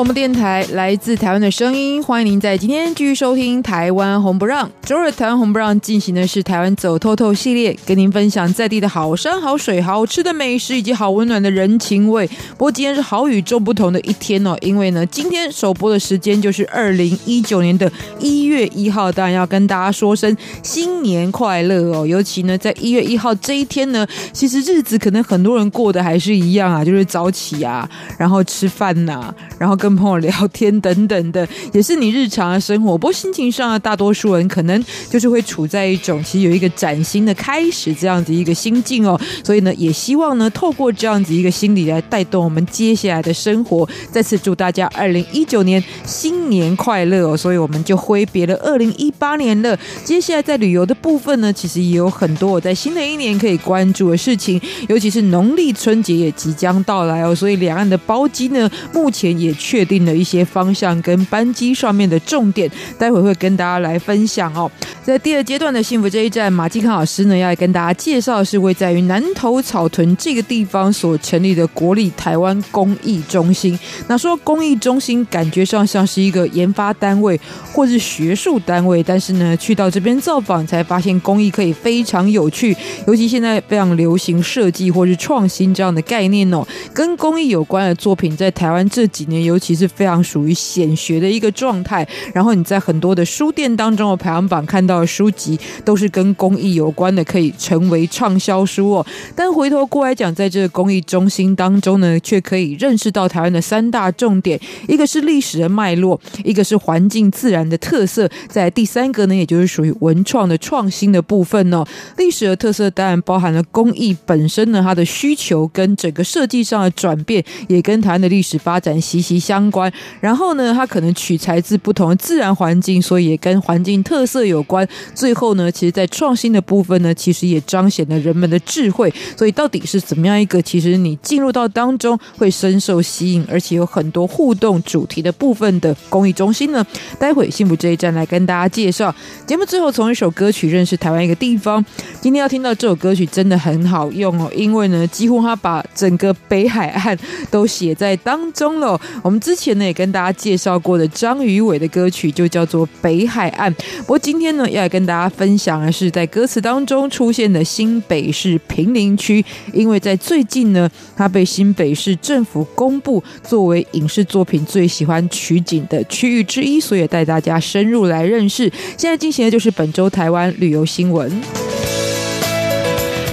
[0.00, 4.66] 广播电台来自台湾的声音，欢迎您在今天继续收听《台湾红不让》。
[4.82, 12.26] 周日台湾红不让进行的是台湾走透透系列，跟您分享在地的好山好水、好吃的美食以及好温暖的人情味。
[12.56, 22.06] 不过今天是好与众不同的一天哦，因为呢，今天首播的时间就是二零一九年的一月一号，当然要跟大家说声新年快乐哦。
[22.06, 27.86] 尤其呢，在一月一号这一天呢，其实日子可能很多人过得还是一样啊，就是早起啊，
[28.16, 32.96] 然后吃饭呐、然后跟跟朋友聊天等等的，也是你日常的生活。
[32.96, 39.20] 不过心情上的大多数人可能就是会处在一种其实有一个崭新的开始这样子一个心境哦。
[39.42, 43.88] 所以呢，也希望呢，透过这样子一个心理来带动我们接下来的生活。
[44.12, 47.36] 再次祝大家二零一九年新年快乐哦！
[47.36, 49.76] 所以我们就挥别了二零一八年了。
[50.04, 57.34] 接下来在旅游的部分呢，其实也有很多我在新的一年可以关注的事情，尤其是农历春节也即将到来哦。
[57.34, 59.79] 所以两岸的包机呢，目前也确。
[59.80, 64.70] 确定了一些方向跟班机上面的重点，待会会跟大家来分享哦。
[65.02, 73.78] 在第二阶段的幸福这一站，马继康老师呢要来跟大家介绍的是位在于南投草屯这个地方所成立的国立台湾工艺中心。
[74.06, 77.40] 那说工艺中心，感觉上像是一个研发单位
[77.72, 86.62] 或是学术单位，但是呢，去到这边造访才发现工艺可以非常有趣，尤其现在非常流行设计或是创新这样的概念哦。
[86.92, 89.69] 跟工艺有关的作品，在台湾这几年尤其。
[89.70, 92.04] 其实非常属于显学的一个状态，
[92.34, 99.06] 然后你在很多的书店当中的排行榜看到的书籍都是跟工艺有关的，可以成为畅销书哦。
[99.36, 111.84] 但回头过来讲，在这个工艺中心当中呢，却可以认识到台湾的三大重点：一个是历史的脉络，一个是环境自然的特色，在第三个呢，也就是属于文创的创新的部分哦。
[112.16, 119.59] 历史的特色当然包含了工艺本身呢，它的需求跟整个设计上的转变，也跟台湾的历史发展息息相。
[119.60, 124.88] 相关，然后呢，它可能取材自不同的自然环境，所以也跟环境特色有关。
[125.14, 129.12] 最后呢，其实，在创新的部分呢，其实也彰显了人们的智慧。
[129.36, 130.62] 所以，到底是怎么样一个？
[130.62, 136.86] 其实你进入到当中会深受吸引，而且有很多互动主题的部分的公益中心呢？
[137.18, 139.14] 待会幸福这一站来跟大家介绍。
[139.46, 141.84] 节目最后从一首歌曲认识台湾一个地方。
[142.20, 147.18] 今天要听到这首歌曲真的很好用哦，因为呢，几乎它把整个北海岸
[147.50, 148.98] 都写在当中了。
[149.22, 149.39] 我们。
[149.40, 168.70] 之前呢也跟大家介绍过的张宇伟的歌曲就叫做《北海岸》，不过今天呢要来跟大家分享的是在歌词当中出现的新北市平林区，因为在最近呢，它被新北市政府公布作为影视作品最喜欢取景的区域之一，所以也带大家深入来认识。
[168.96, 171.30] 现在进行的就是本周台湾旅游新闻。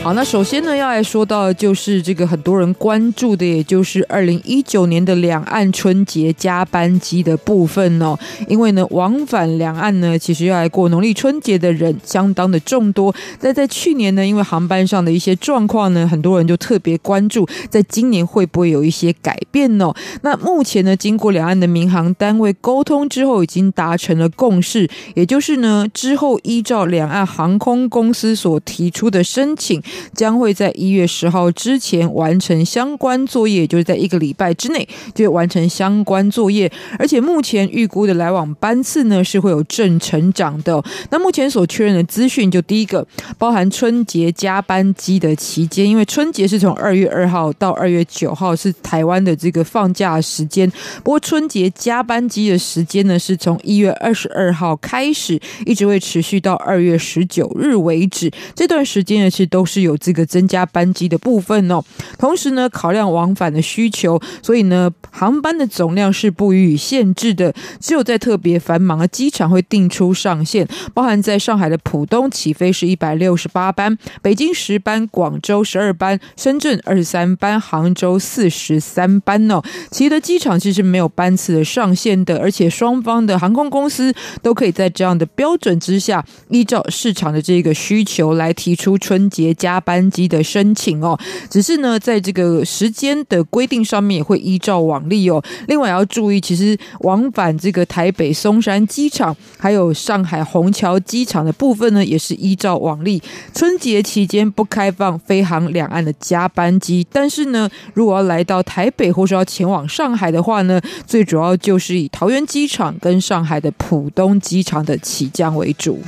[0.08, 8.18] 好，那首先呢，要来说到就是这个很多人关注的，也就是二零一九年的两岸春节加班机的部分哦。
[8.48, 13.14] 因为呢，往返两岸呢，其实要来过农历春节的人相当的众多。
[13.42, 19.94] 但在去年呢，因为航班上的一些状况呢，很多人就特别关注，在今年会不会有一些改变呢？
[20.22, 29.84] 那目前呢，经过两岸的民航单位沟通之后，已经达成了共识，也就是呢，之后依照两岸航空公司所提出的申请。
[30.14, 36.72] 将会在一月十号之前完成相关作业，就是在一个礼拜之内就会完成相关作业。
[37.00, 40.84] 而且目前预估的来往班次呢是会有正成长的。
[41.10, 43.06] 那目前所确认的资讯，就第一个
[43.38, 50.70] 包含春节加班机的期间，因为春节是从二月二号到二月九号是台湾的这个放假时间。
[51.04, 58.30] 不过春节加班机的时间呢是从一月二十二号开始，一直会持续到二月十九日为止。
[58.54, 59.78] 这段时间呢其实都是。
[59.78, 61.82] 有有这个增加班机的部分哦，
[62.20, 67.54] 同时呢，考量往返的需求，所以呢，航班的总量是不予以限制的。
[67.80, 79.62] 只有在特别繁忙的机场会定出上限，包含在上海的浦东起飞是一百六十八班，北京十班，广州十二班，深圳二十三班，杭州四十三班哦。
[79.90, 89.67] 其余的机场其实没有班次的上限的，而且双方的航空公司都可以在这样的标准之下，依照市场的这个需求来提出春节加。
[89.68, 91.20] 加班机的申请哦。
[91.50, 95.44] 只是呢，在这个时间的规定上面也会依照往例哦。
[95.68, 103.22] 另外要注意，其实往返这个台北松山机场还有上海虹桥机场的部分呢，也是依照往例，
[103.54, 107.06] 春节期间不开放飞航两岸的加班机。
[107.12, 116.00] 但是呢，如果要来到台北或是要前往上海的话呢，最主要就是以桃园机场跟上海的浦东机场的起降为主。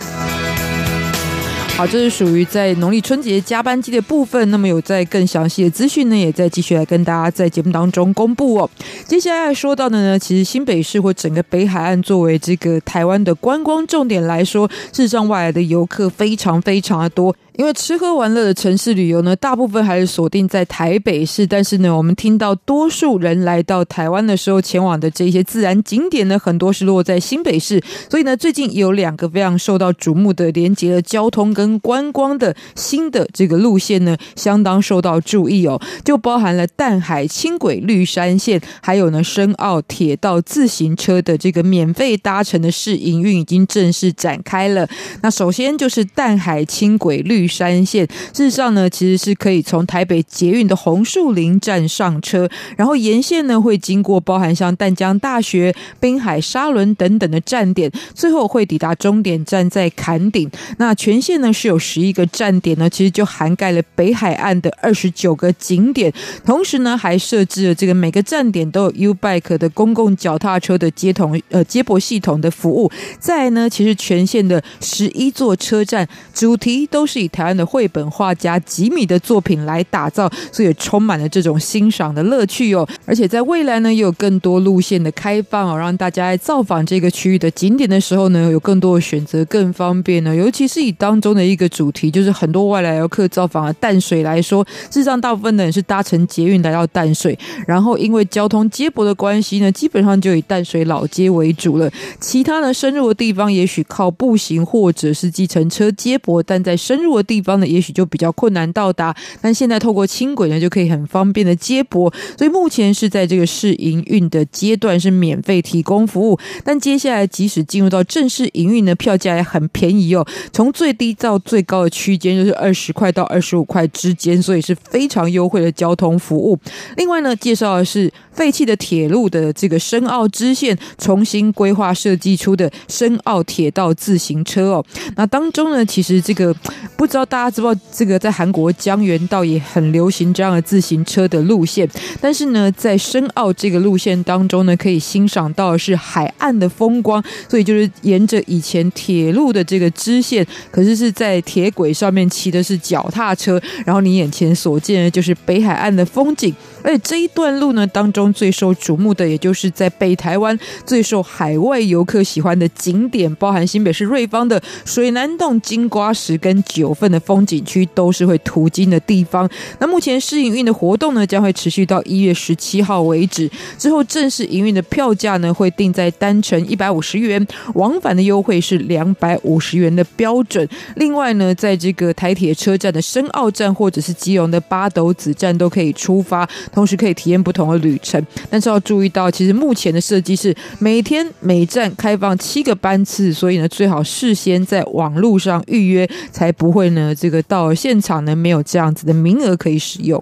[1.79, 4.51] 好，这是属于在农历春节加班机的部分。
[4.51, 8.69] 那么有在更详细的资讯呢，也在继续来跟大家在节目当中公布哦。
[9.05, 17.33] 接下来说到的呢，其实新北市或整个北海岸作为这个台湾的观光重点来说，事实上外来的游客非常非常的多。
[17.59, 21.45] 因为吃喝玩乐的城市旅游呢，大部分还是锁定在台北市。
[21.45, 27.83] 但是呢，我们听到多数人来到台湾的时候，前往的这些自然景点呢，很多是落在新北市。
[28.09, 35.81] 所以呢，最近有两个非常受到瞩目的连接了交通跟观光的新的这个路线呢，相当受到注意哦。
[36.05, 44.87] 就包含了淡海轻轨绿山线，还有呢深澳铁道自行车的这个免费搭乘的试营运已经正式展开了。
[45.21, 52.47] 那首先就是淡海轻轨绿山线，事实上呢，其实是可以从台北捷运的红树林站上车，
[52.77, 60.49] 然后沿线呢会经过包含像淡江大学、滨海沙仑等等的站点，最后会抵达终点站在坎顶。
[60.77, 66.13] 那全线呢是有十一个站点呢，其实就涵盖了北海岸的二十九个景点，
[66.45, 72.91] 同时呢还设置了这个每个站点都有 U Bike 的公共脚踏车的接同呃接驳系统的服务。
[73.19, 82.85] 再呢，其实全线的十一座车站主题都是以台湾的绘本画家吉米的作品来打造，所以充满了这种欣赏的乐趣哦。
[83.05, 90.35] 而且在未来呢，也有更多路线的开放哦，让大家在造访这个区域的景点的时候呢，有更多的选择，更方便呢。
[90.35, 101.89] 尤其是以当中的一个主题，就是很多外来游客造访的淡水来说，事实上大部分的人是搭乘捷运来到淡水，然后因为交通接驳的关系呢，基本上就以淡水老街为主了。
[102.19, 109.15] 其他呢，深入的地方也许靠步行或者是计程车接驳，但在深入地方呢，也许就比较困难到达。
[109.41, 112.13] 但现在透过轻轨呢，就可以很方便的接驳。
[112.37, 116.37] 所以目前是在这个试营运的阶段，是免费提供服务。
[116.63, 120.25] 但接下来即使进入到正式营运呢，票价也很便宜哦。
[120.51, 126.57] 从最低到最高的区间就是二十块到二十五块之间，所以是非常优惠的交通服务。
[126.97, 134.85] 另外呢，介绍的是废弃的铁路的这个深澳支线重新规划设计出的深澳铁道自行车哦。
[135.15, 136.55] 那当中呢，其实这个
[136.97, 137.19] 不知道。
[137.25, 141.87] 大家知不知道这个在韩国江原道也很流行这样的自行车的路线，
[142.21, 156.55] 但是呢，在深澳这个路线当中呢，可以欣赏到的是海岸的风光，所以就是沿着以前铁路的这个支线，可是是在铁轨上面骑的是脚踏车，然后你眼前所见的就是北海岸的风景。
[156.83, 169.49] 而且这一段路呢，当中最受瞩目的，也就是在北台湾最受海外游客喜欢的景点，包含新北市瑞芳的水南洞、金瓜石跟九份的风景区，都是会途经的地方。
[169.79, 173.49] 那目前试营运的活动呢，将会持续到一月十七号为止。
[173.77, 180.67] 之后正式营运的票价呢，会定在单程一百五十元，往返的优惠是两百五十元的标准。
[180.95, 186.47] 另外呢，在这个台铁车站的深澳站或者是基隆的八斗子站都可以出发。
[186.71, 200.21] 同时可以体验不同的旅程，但是要注意到，其实目前的设计是每天每站开放七个班次，所以呢，最好事先在网络上预约，才不会呢，这个到现场呢，没有这样子的名额可以使用。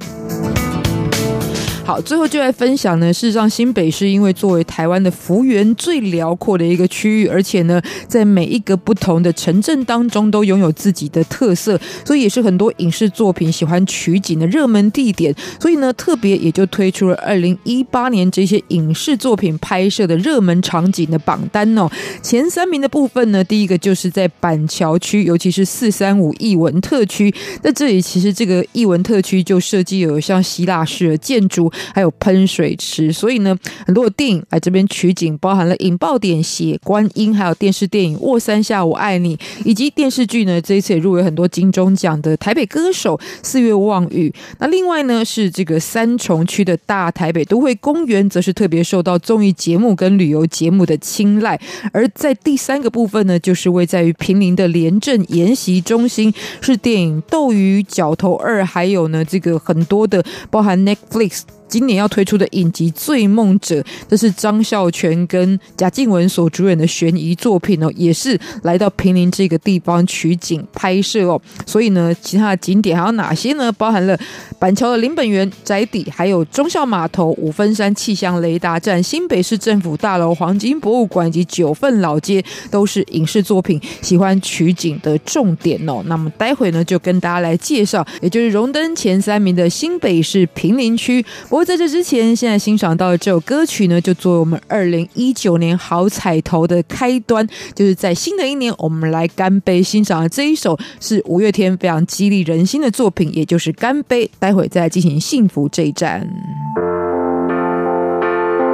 [1.87, 3.13] 好，最后就来分享呢。
[3.13, 15.33] 事实上，新北市因为作为台湾的幅员最辽阔的一个区域，而且呢，在每一个不同的城镇当中都拥有自己的特色，所以也是很多影视作品喜欢取景的热门地点。
[15.61, 21.89] 所以呢，特别也就推出了二零一八年这些影视作品拍摄的热门场景的榜单哦。
[22.21, 27.33] 前三名的部分呢，第一个就是在板桥区，尤其是四三五艺文特区。
[27.63, 31.71] 在这里，其实这个艺文特区就设计有像希腊式的建筑。
[31.93, 44.29] 还有喷水池，所以呢，很多的电影来这边取景，包含了引爆点、血观音，还有电视电影《卧三下我爱你》，以及电视剧呢，这一次也入围很多金钟奖的《台北歌手》、《四月望雨》。
[44.59, 51.59] 那另外呢，是这个三重区的大台北都会公园，则是特别受到综艺节目跟旅游节目的青睐。
[51.91, 61.41] 而在第三个部分呢，就是位在于平林的廉政研习中心，是电影《斗鱼》、《角头二》，还有呢这个很多的包含 Netflix。
[61.67, 71.41] 今年要推出的影集《醉梦者》，这是张孝全跟贾静雯所主演的悬疑作品哦，也是来到平林这个地方取景拍摄哦。
[71.65, 73.71] 所以呢，其他的景点还有哪些呢？
[73.73, 74.17] 包含了
[74.57, 86.01] 板桥的林本源宅邸，还有忠孝码头、五分山气象雷达站、新北市政府大楼、黄金博物馆以及九份老街，都是影视作品喜欢取景的重点哦。
[86.05, 91.25] 那么待会呢，就跟大家来介绍，也就是荣登前三名的新北市平林区。
[91.57, 97.49] 不过在这之前，现在欣赏到的这首歌曲呢，就作为我们二零一九年好彩头的开端。
[97.73, 104.27] 就是在新的一年，我们来干杯欣赏的这一首是五月天非常激励人心的作品，也就是《干杯》。
[104.37, 106.29] 待会再进行幸福这一站。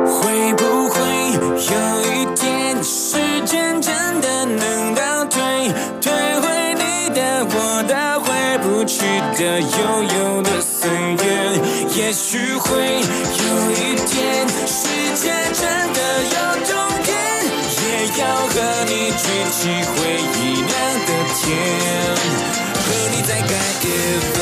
[0.06, 1.00] 会不会
[1.32, 1.80] 有
[2.12, 5.42] 一天，时间真的能倒退，
[6.02, 6.12] 退
[6.42, 9.06] 回你的、我的、回不去
[9.42, 10.23] 的、悠悠？
[12.14, 16.72] 许会有一天，世界真的有终
[17.04, 17.12] 点，
[17.82, 17.84] 也
[18.22, 18.54] 要和
[18.86, 19.94] 你举起回
[20.38, 20.70] 忆酿
[21.08, 21.44] 的甜，
[22.76, 23.50] 和你再干
[23.82, 23.84] 一
[24.38, 24.40] 杯。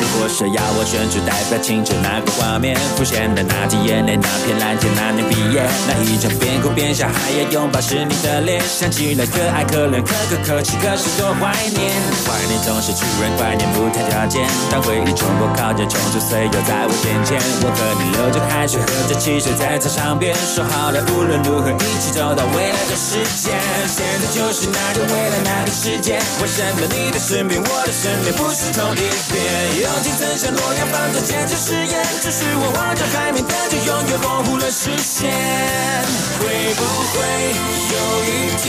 [0.00, 11.92] 如果说要我选出代表青春那个画面，浮现的那滴眼泪，那片蓝天，那年毕业，那一张边哭边笑还要拥抱是你的脸，想起来可爱可怜可歌可泣，可是多怀念。
[12.26, 23.52] 怀念总是突然怀念不谈条件，当回忆冲破靠近冲出岁月在我眼前，我和你流着汗水喝着汽水在操场边，说好了无论如何一起走到未来的世界，
[23.86, 29.44] 现在就是那个未来那个世界，为什么你的身边我的身边不是同一边？
[30.16, 35.43] 曾像诺亚方舟坚持誓言，只是我望着海面，但却永远模糊了视线。
[36.40, 36.42] 会
[36.74, 36.80] 不
[37.12, 37.16] 会
[37.92, 38.28] 有一
[38.62, 38.64] 天，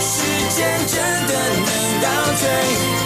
[0.00, 0.14] 时
[0.50, 0.56] 间
[0.86, 0.94] 真
[1.26, 1.70] 的能
[2.02, 2.06] 倒
[2.38, 2.42] 退，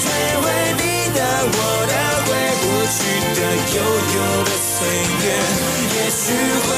[0.03, 0.05] 退
[0.41, 0.45] 回
[0.79, 0.83] 你
[1.15, 1.19] 的、
[1.53, 1.57] 我
[1.89, 1.95] 的、
[2.27, 2.97] 回不去
[3.35, 3.39] 的、
[3.75, 3.77] 悠
[4.15, 4.75] 悠的岁
[5.23, 5.25] 月？
[5.95, 6.25] 也许
[6.67, 6.69] 会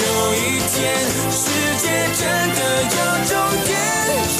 [0.00, 0.02] 有
[0.34, 0.38] 一
[0.72, 0.74] 天，
[1.30, 1.42] 世
[1.78, 2.22] 界真
[2.54, 2.96] 的有
[3.28, 3.32] 终
[3.64, 3.68] 点，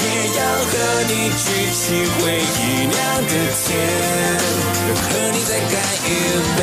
[0.03, 0.05] 也
[0.39, 0.73] 要和
[1.09, 1.83] 你举起
[2.19, 3.33] 回忆酿的
[3.65, 3.67] 天。
[4.85, 5.73] 和你再干
[6.05, 6.09] 一
[6.59, 6.61] 杯。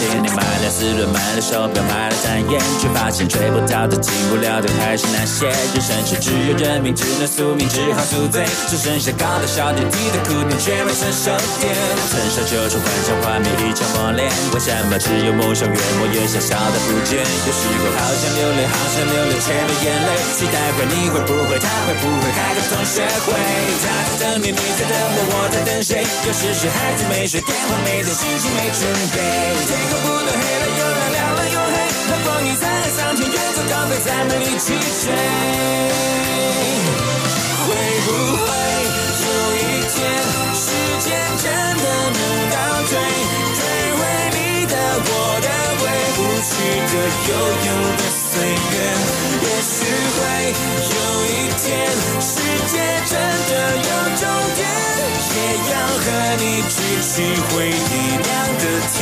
[0.00, 5.48] 这些年买了四轮，买了手表，买了单眼，却发现追不到的、进不了的还是那些。
[5.48, 8.44] 人生是只有认命，只能宿命，只好宿醉。
[8.68, 11.32] 只剩下高的笑点，低的哭点，却没成熟
[11.64, 11.72] 点。
[12.12, 17.16] 成熟就是幻想画面一场磨练，为什么只有梦想越磨越小小的不见？
[17.16, 20.10] 有时候好想流泪，好想流泪，却没眼泪。
[20.36, 23.32] 期待会你会不会，他会不会开个同学会？
[23.80, 23.88] 他
[24.20, 26.04] 在等你，你在等我，我在等谁？
[26.04, 28.84] 有时是孩子没睡，电话没接，心情没准
[29.16, 29.16] 备。
[29.64, 30.57] 天空不断黑
[33.70, 35.12] 高飞，再没力气追。
[37.64, 37.68] 会
[38.04, 38.46] 不会
[39.24, 39.58] 有一
[39.92, 39.96] 天，
[40.54, 40.66] 时
[40.98, 41.06] 间
[41.36, 41.84] 真的
[42.16, 42.18] 能
[42.50, 42.56] 倒
[42.88, 42.90] 退，
[43.54, 43.60] 退
[43.96, 44.00] 回
[44.32, 45.10] 你的、我
[45.44, 45.46] 的、
[45.78, 45.82] 回
[46.16, 46.50] 不去
[46.88, 46.92] 的、
[47.28, 47.30] 悠
[47.66, 48.74] 悠的岁月？
[49.42, 49.70] 也许
[50.16, 50.18] 会
[50.88, 50.96] 有
[51.26, 51.66] 一天，
[52.20, 52.30] 世
[52.66, 52.72] 界
[53.06, 53.12] 真
[53.48, 54.22] 的有终
[54.56, 54.58] 点。
[55.30, 55.38] 也
[55.70, 56.06] 要和
[56.38, 57.12] 你举起
[57.50, 57.72] 回忆
[58.16, 58.26] 亮
[58.58, 58.96] 的天，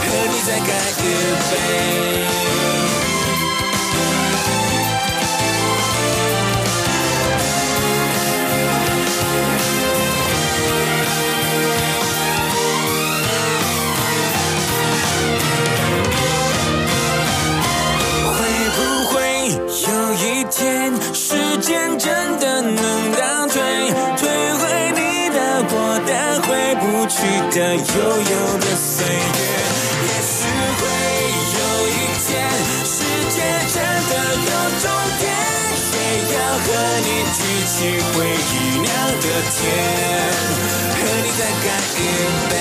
[0.00, 1.06] 和你再干一
[1.50, 1.52] 杯。
[21.54, 23.62] 时间真的能倒退？
[24.18, 25.38] 退回你的
[25.70, 26.10] 我的
[26.42, 26.50] 回
[26.82, 27.14] 不去
[27.54, 29.14] 的悠悠的岁月，
[30.02, 30.82] 也许会
[31.54, 32.34] 有一天，
[32.82, 32.98] 世
[33.30, 33.38] 界
[33.70, 33.78] 真
[34.10, 34.50] 的有
[34.82, 34.90] 终
[35.22, 35.30] 点，
[35.94, 35.96] 也
[36.34, 36.66] 要和
[37.06, 37.38] 你举
[37.70, 38.90] 起回忆酿
[39.22, 39.62] 的甜，
[40.90, 42.02] 和你再干一
[42.50, 42.52] 杯，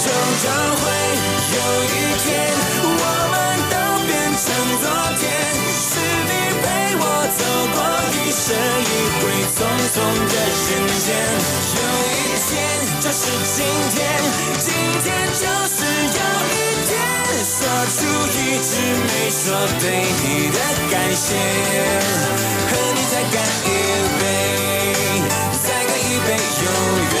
[0.00, 0.08] 终
[0.40, 0.48] 究
[0.80, 0.82] 会
[1.52, 2.26] 有一天，
[2.80, 3.36] 我们
[3.68, 3.76] 都
[4.06, 4.48] 变成
[4.80, 4.88] 昨
[5.20, 5.28] 天，
[7.36, 7.42] 走
[7.74, 7.76] 过
[8.12, 8.86] 一生一
[9.18, 9.22] 回
[9.54, 9.58] 匆
[9.94, 9.96] 匆
[10.28, 10.68] 的人
[10.98, 11.06] 间。
[11.74, 11.78] 有
[12.14, 12.16] 一
[12.48, 12.50] 天
[13.00, 13.56] 就是今
[13.90, 13.96] 天，
[14.58, 14.66] 今
[15.02, 16.56] 天就是有一
[16.88, 16.90] 天，
[17.44, 17.56] 说
[17.96, 17.98] 出
[18.38, 18.70] 一直
[19.04, 19.44] 没说
[19.80, 19.82] 对
[20.22, 20.58] 你的
[20.90, 21.26] 感谢，
[22.68, 23.68] 和你再干一
[24.18, 24.22] 杯，
[25.64, 26.28] 再干一杯，
[26.64, 26.66] 永
[27.12, 27.16] 远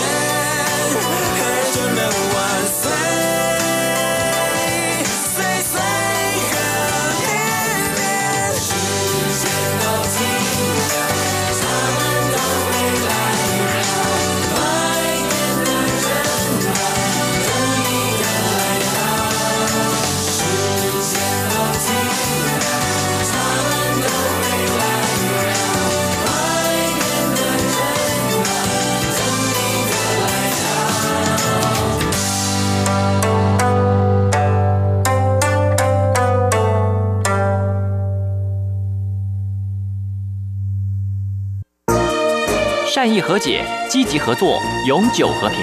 [43.08, 45.58] 善意和解，积极合作，永久和平。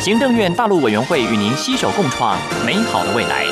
[0.00, 2.36] 行政院大陆委员会与您携手共创
[2.66, 3.46] 美好的未来。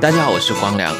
[0.00, 0.96] 大家好，我是光良。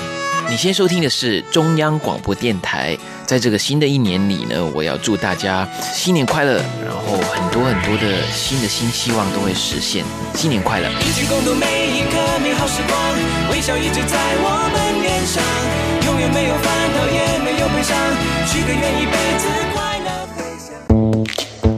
[0.51, 2.95] 你先收听的是中央广播电台。
[3.25, 10.05] 在这个新的一年里呢，我要祝大家新年快乐，然后很多很多的新的新希望都会实现。
[10.35, 10.91] 新年快乐！
[11.01, 13.01] 一起共度每一刻美好时光，
[13.51, 15.43] 微笑一直在我们脸上，
[16.05, 17.97] 永远没有烦恼，也没有悲伤，
[18.47, 19.76] 许个愿一辈子。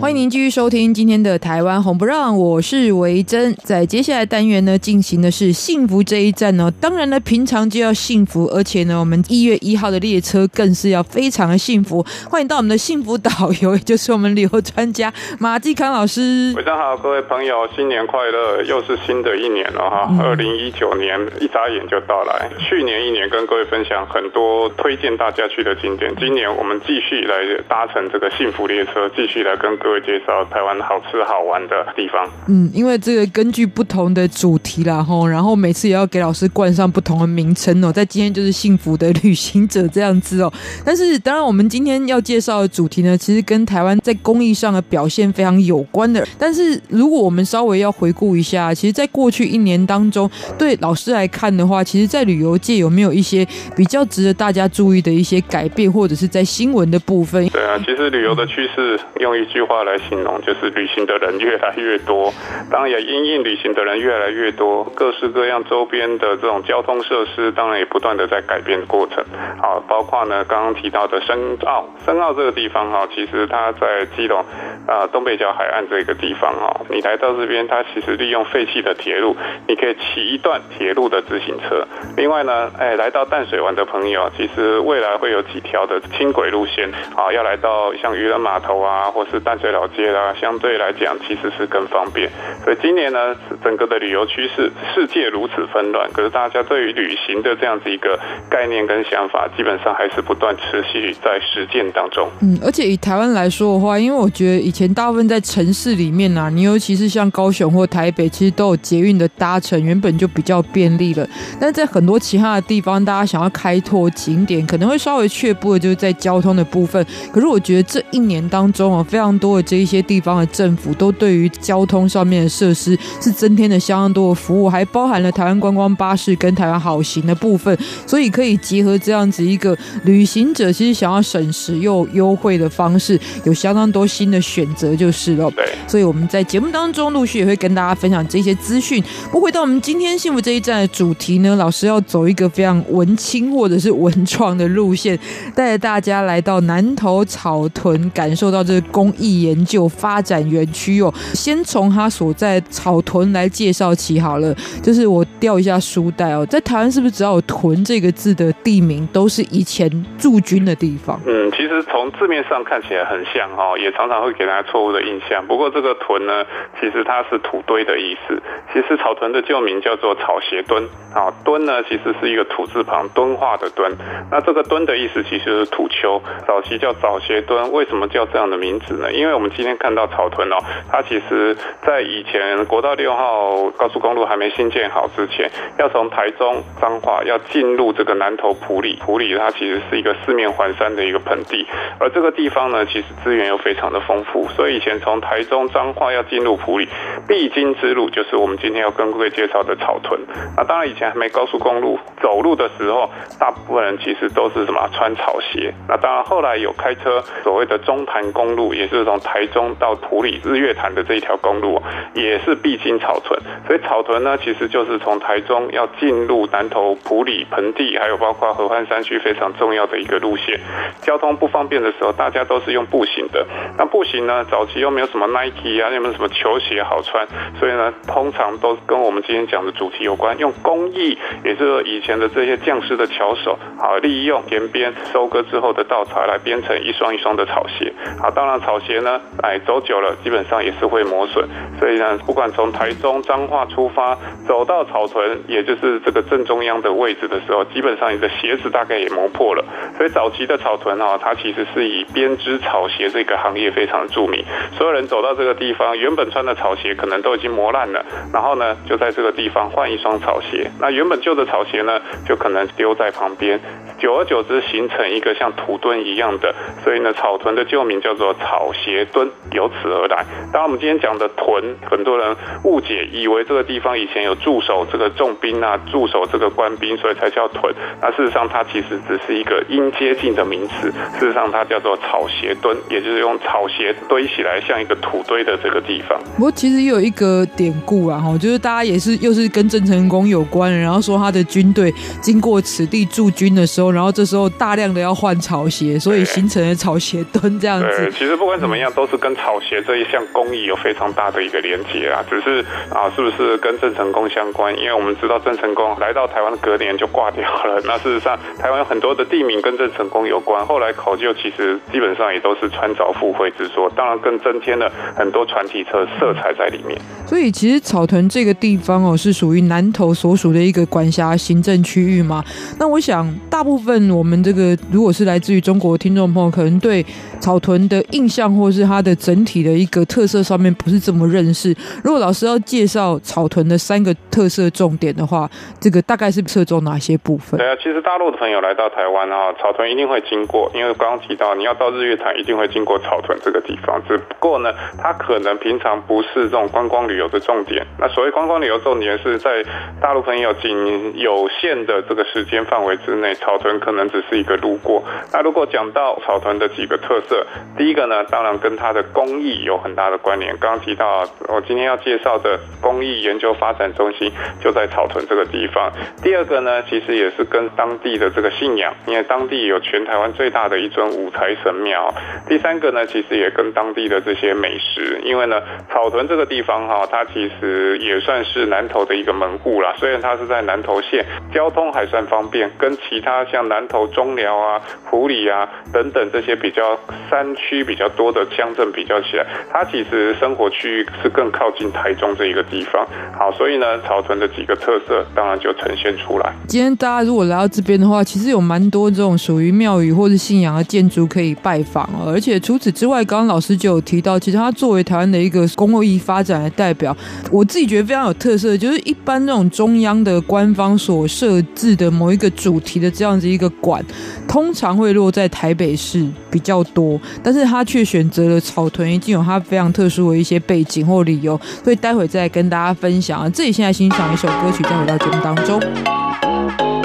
[0.00, 3.52] 欢迎您继续收听今天的台湾红不让，我是维珍。
[3.64, 6.71] 在接下来单元呢，进行的是幸福这一站哦。
[6.81, 12.05] 当然呢，平常就要幸福，而且呢，我们一月一号的列车更是要非常的幸福。
[12.31, 16.52] 欢迎到我们的幸福导游，也就是我们旅游专家马继康老师。
[16.55, 18.62] 晚上好，各位朋友，新年快乐！
[18.62, 22.49] 又是新的一年了哈，二零一九年一眨眼就到来。
[22.59, 27.35] 去年一年跟各位分享很多推荐大家去的景点，今年我们继续来
[27.69, 29.99] 搭乘这个幸福列车，继续来跟各位。
[29.99, 32.28] 会介绍台湾好吃好玩的地方。
[32.47, 37.90] 嗯，因为这个根据不同的主题啦，吼，然后每次也要给老师冠上不同的名称哦。
[37.90, 40.52] 在今天就是幸福的旅行者这样子哦。
[40.85, 46.25] 但是当然，我们今天要介绍的主题呢，其实跟台湾在公益上的表现非常有关的。
[46.38, 57.49] 但是如果我们稍微要回顾一下，其实，在过去一年当中，对老师来看的话，其实，在旅游界有没有一些比较值得大家注意的一些改变，或者是在新闻的部分？
[57.49, 62.33] 对啊，其实旅游的趋势，用一句话来形容，就是旅行的人越来越多，
[62.71, 69.25] 当然也因应旅行的人越来越多，各式各样周边的这种交通设施，当然也不断的在改变过程。
[69.61, 74.45] 好，包括呢刚刚提到的深澳，深澳这个地方哈，其实它在基隆
[74.87, 79.37] 啊东北角海岸这个地方哈，你来到这边，它其实利用废弃的铁路，
[79.67, 81.87] 你可以骑一段铁路的自行车。
[82.17, 92.31] 另外呢，哎，来到淡水湾的朋友，其实未来会有几条的轻轨路线，啊，要来到像渔人码头啊，或是淡水老街啦，相对来讲其实是更方便。
[92.64, 98.18] 所以今年呢，整个的旅游趋势，世界如此纷乱，可是大家对于旅行的这样子一个
[98.50, 102.28] 概念跟想法，基本上还是不断持续在实践当中。
[102.40, 111.26] 嗯，而且以台湾来说的话，因为我觉得以前大部分在城市里面啊，你尤其是像高雄或台北，其实都有捷运的搭乘，原本就比较便利了。
[111.61, 117.04] 但在很多其他的地方，大家想要开拓景点，可能会稍微却步的，就是在交通的部分。
[117.33, 135.51] 可是我觉得这一年当中啊，非常多的这一些地方的政府都对于交通上面的设施是增添了相当多的服务，还包含了台湾观光巴士跟台湾好行的部分，所以可以结合这样子一个旅行者其实想要省时又优惠的方式，有相当多新的选择就是了。
[135.51, 139.03] 对，所以我们在节目当中陆续也会跟大家分享这些资讯。
[139.31, 145.18] 不回到我们今天幸福这一站的主题呢，老师要走一个非常文青或者是文创的路线，
[145.55, 151.13] 带着大家来到南投草屯，感受到这个公益研究发展园区哦。
[151.35, 154.55] 先从他所在草屯来介绍起好了。
[154.83, 161.21] 就是我调一下书袋哦，在台湾是不是只要有“屯”这个字的地名，都是以前驻军的地方？
[161.27, 165.47] 嗯，其实从字面上看起来很像哦，也常常会给大家错误的印象。
[165.47, 166.45] 不过这个“屯”呢，
[166.81, 168.41] 其实它是土堆的意思。
[168.73, 170.83] 其实草屯的旧名叫做草鞋墩
[171.15, 173.91] 啊，墩呢其实是一个土字旁敦化的敦。
[174.31, 177.71] 那这个墩的意思其实是土丘，早期叫早鞋墩。
[177.73, 179.13] 为什么叫这样的名字呢？
[179.13, 180.57] 因为我们今天看到草屯哦，
[180.90, 185.48] 它其实在以前国道六号高速公路还没新建好之前，
[185.79, 191.64] 要从台中彰化要进入这个南投埔里，埔里它其实是一个四面环山的一个盆地，
[192.01, 196.88] 而这个地方呢，其实资源又非常的丰富，所以以前从台中彰化要进入埔里，
[197.29, 200.20] 必经之路就是我们今天要跟各位介绍的草屯。
[200.57, 205.72] 那当然以前还没高速公路，走路的时候，大部分人其实都是什么穿草鞋。
[205.88, 211.83] 那当然后来有开车，所谓的中潭公路，也是从台中到埔里日月潭的这一条公路，
[212.14, 213.38] 也是必经草屯。
[213.67, 220.59] 所以草屯呢，其实就是从台中要进入南投埔里盆地，还有包括合欢山区非常重要的一个路线。
[221.03, 223.47] 交通不方便的时候，大家都是用步行的。
[223.77, 227.27] 那步行呢，早期又没有什么 Nike 啊，又没有什么球鞋好穿，
[227.61, 237.93] 所以呢，通常都跟我们今天讲的主题有关，用工艺，也是以前的这些匠师的巧手，好利用田边收割之后的稻草来编成一双一双的草鞋。
[238.21, 239.08] 好，当然草鞋呢，
[239.42, 244.16] 哎，走久了基本上也是会磨损，所以呢，不管从台中彰化出发，
[244.47, 249.64] 走到草屯，也就是这个正中央的位置的时候，基本上你的鞋子大概也磨破了。
[249.97, 254.44] 所以早期的草屯哈，它其实是以编织草鞋这个行业非常著名。
[254.77, 260.71] 所有人走到这个地方，原本穿的草鞋可能都已经磨烂了，然后呢，就在这个地方换一双草鞋。
[260.81, 263.61] 那原本旧的草鞋呢，就可能丢在旁边。
[263.99, 270.25] 久而久之，形成一个像土墩一样的，所以呢，草屯的旧名叫做草鞋墩，由此而来。
[270.53, 277.75] 当然，我们今天讲的屯，很多人误解，以为这个地方以前有驻守这个重兵啊，驻守这个官兵，所以才叫屯。
[278.01, 280.93] 那事实上，它其实只是一个音接近的名词。
[281.19, 286.19] 事实上，它叫做草鞋墩，也就是用草鞋堆起来，像一个土堆的这个地方。
[286.37, 293.89] 不过，其实也有一个典故啊，哈，就是大家也是又是跟郑成功有关，然后说他的军队经过此地驻军的时候。
[293.89, 298.13] 然后这时候大量的要换草鞋，所以形成了草鞋墩这样子。
[298.13, 302.24] 其实不管怎么样，都是跟草鞋这一项工艺有非常大的一个连接啊。
[302.29, 304.77] 只是啊，是不是跟郑成功相关？
[304.79, 307.81] 因为我们知道郑成功来到台湾的隔年就挂掉了。
[307.85, 310.64] 那事实上，台湾有很多的地名跟郑成功有关。
[310.66, 316.98] 后来考究，其实基本上也都是穿凿附会之说，当然更增添了很多传奇车色彩在里面。
[317.27, 322.44] 所以，其实草屯这个地方哦，是属于南投所属的一个管辖行政区域嘛。
[322.79, 327.05] 那我想，大部分我们这个如果是来自于中国听众朋友，可能对
[327.40, 331.74] 草屯的印象或是它的整体的一个特色上面不是这么认识。
[332.03, 335.48] 如果老师要介绍草屯的三个特色重点的话，
[335.81, 337.59] 这个大概是侧重哪些部分？
[337.59, 344.01] 对啊，其实大陆的朋友来到台湾啊，草屯一定会经过，因为刚刚提到你要到日月潭，一定会经过草屯这个地方。
[344.07, 347.87] 只不过呢，它可能平常不是这种观光旅游的重点。
[347.98, 349.64] 那所谓观光旅游重点是在
[350.01, 355.03] 大陆朋友仅有限的这个时间范围之内，草屯可能只是一个路过。
[355.33, 357.28] 那如果讲到草屯的几个特色，
[357.77, 360.57] 第一个呢，当然跟它的工艺有很大的关联。
[360.59, 365.91] 刚刚提到我今天要介绍的工艺研究发展中心就在草屯这个地方。
[366.23, 372.12] 第二个呢，其实也是跟当地的这个信仰，因为当地有全台湾最大的一尊五财神庙。
[372.49, 375.61] 第三个呢，其实也跟当地的这些美食，因为呢，
[375.91, 379.95] 草屯这个地方哈，它其实也算是南投的一个门户啦。
[379.99, 386.99] 虽然它是在南投县，交通还算方便，跟其他像南投中寮啊、湖里啊等等这些比较
[387.31, 393.07] 山区比较多的乡镇比较起来，它其实生活区域是更靠近台中这一个地方。
[393.38, 396.52] 好，所以呢，草屯的几个特色当然就呈现出来。
[396.66, 402.33] 今天大家如果来到这边的话，其实有蛮多这种属于庙宇或者信仰的建筑可以拜访哦。
[402.33, 407.16] 而且除此之外，刚刚老师就有提到，其实它作为台湾的一个公益发展的代表，
[407.50, 414.04] 我自己觉得非常有特色，就是一般那种中央的官方所设置的某一个主题的这样子一个馆，
[414.48, 417.08] 通常会落在台北市比较多，
[417.42, 423.51] 但是他却选择了草屯，已经有他非常特殊的一些背景或理由，所以待会再跟大家分享。
[423.53, 426.98] 自己现在欣赏一首歌曲，再回到节目当中。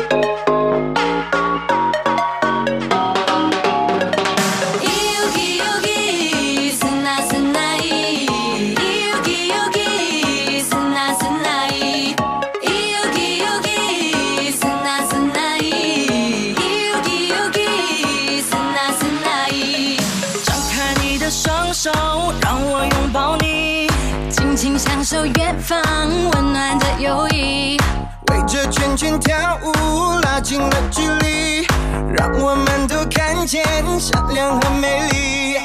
[30.44, 31.66] 近了距离，
[32.14, 33.64] 让我们都看见
[33.98, 35.56] 善良和美丽。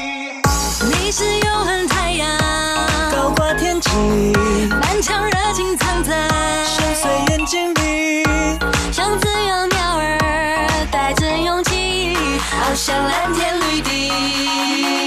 [0.87, 2.29] 你是永恒太阳，
[3.11, 3.89] 高挂天际，
[4.69, 6.15] 满腔热情藏在
[6.63, 8.23] 深邃眼睛里，
[8.89, 12.15] 像自由鸟儿带着勇气，
[12.49, 14.98] 翱翔蓝天绿地。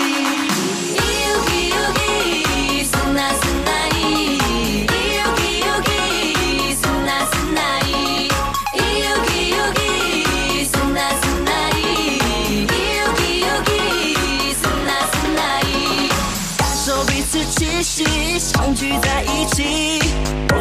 [18.62, 19.98] 相聚在一起，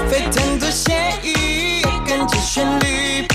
[0.09, 3.27] 沸腾的血液跟着旋律，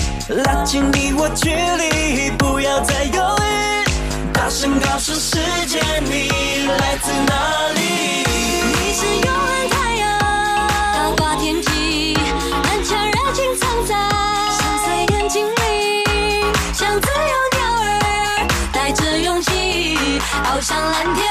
[0.43, 3.85] 拉近你我距离，不要再犹豫，
[4.33, 6.27] 大声告诉世界你
[6.67, 8.25] 来自哪里。
[8.27, 10.19] 你是永恒太阳，
[10.93, 12.17] 高挂天际，
[12.61, 13.95] 满腔热情藏在
[14.51, 19.97] 深邃眼睛里，像自由鸟儿，带着勇气，
[20.43, 21.25] 翱翔蓝天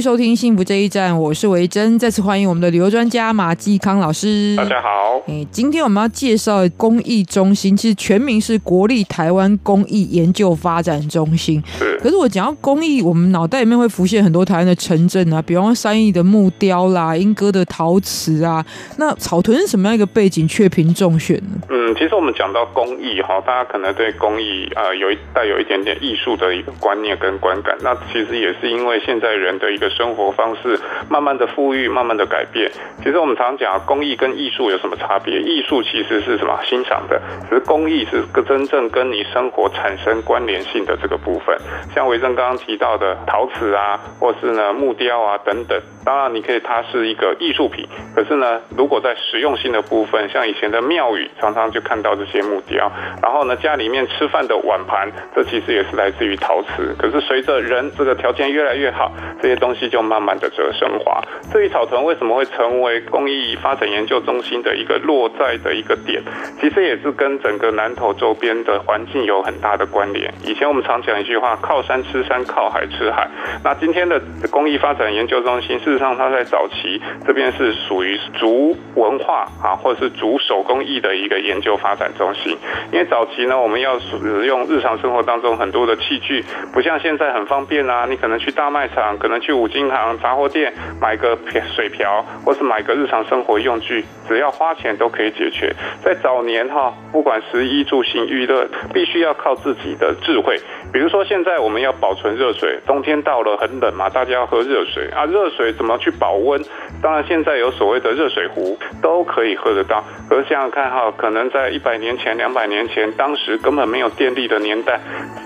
[0.00, 4.56] 续收听《幸福这一站》，我是维珍，再次欢迎我们的旅游专家马继康老师。
[4.56, 5.20] 大家好。
[5.26, 11.62] 哎，今天我们要介绍的公益中心，其实全名是国立台湾公益研究发展中心。
[11.78, 11.98] 是。
[12.02, 18.64] 可是我讲到公益，我们脑袋里面会浮现很多台湾的城镇啊，比方说三义的木雕啦、莺歌的陶瓷啊。
[18.96, 21.60] 那草屯是什么样一个背景，却凭中选呢？
[21.68, 27.76] 嗯，其实我们讲到公益哈，大家可能对公益呃有一带有一点点艺术的一个观念跟观感。
[27.82, 29.50] 那其实也是因为现在人。
[29.60, 32.70] 的一个生活方式，慢慢的富裕，慢慢的改变。
[33.02, 35.40] 其实我们常讲，工艺跟艺术有什么差别？
[35.40, 36.58] 艺术其实是什么？
[36.64, 41.56] 欣赏的，只是工艺是个真正跟你生活产生关联性的这个部分。
[41.94, 45.80] 像维正刚刚提到的陶瓷啊，或是呢木雕啊等等。
[46.04, 52.90] 当然，你可以它是一个艺术品，可是呢，如果在实用性的部分，像以前的庙宇，常常就看到这些木雕。
[53.22, 56.94] 然后呢，家里面吃饭的碗盘，这其实也是来自于陶瓷。
[56.98, 61.22] 可是随着人这个条件越来越好，这些东西就慢慢的这个升华。
[61.52, 66.22] 至于草屯为什么会成为公益发展研究中心的一个落在的一个点，
[66.60, 70.32] 其实也是跟整个南投周边的环境有很大的关联。
[70.44, 73.28] 以前我们常讲一句话：靠山吃山，靠海吃海。
[73.64, 75.78] 那今天的公益发展研究中心。
[75.80, 82.56] 事实上，它在早期这边是属于竹文化啊，或者是竹手工艺的一个研究发展中心。
[82.92, 84.16] 因为早期呢，我们要使
[84.46, 88.06] 用日常生活当中很多的器具，不像现在很方便啊。
[88.08, 91.38] 你可能去大卖场，可能去五金行、杂货店买个
[91.74, 95.74] 水瓢，或是买个日常生活用具，只要花钱都可以解决。
[96.04, 100.58] 在早年哈，不管食衣住行娱乐，必须要靠自己的智慧。
[100.92, 106.60] 比如说，现在我们要保存热水，冬天到了很冷嘛，大家要喝热水啊，热水怎么去保温？
[107.00, 110.02] 当然，现在有所谓的热水壶，都可以喝得到。
[110.28, 114.98] 可是想想看哈，可能在一百年前、两百年前，当时根本没有电力的年代，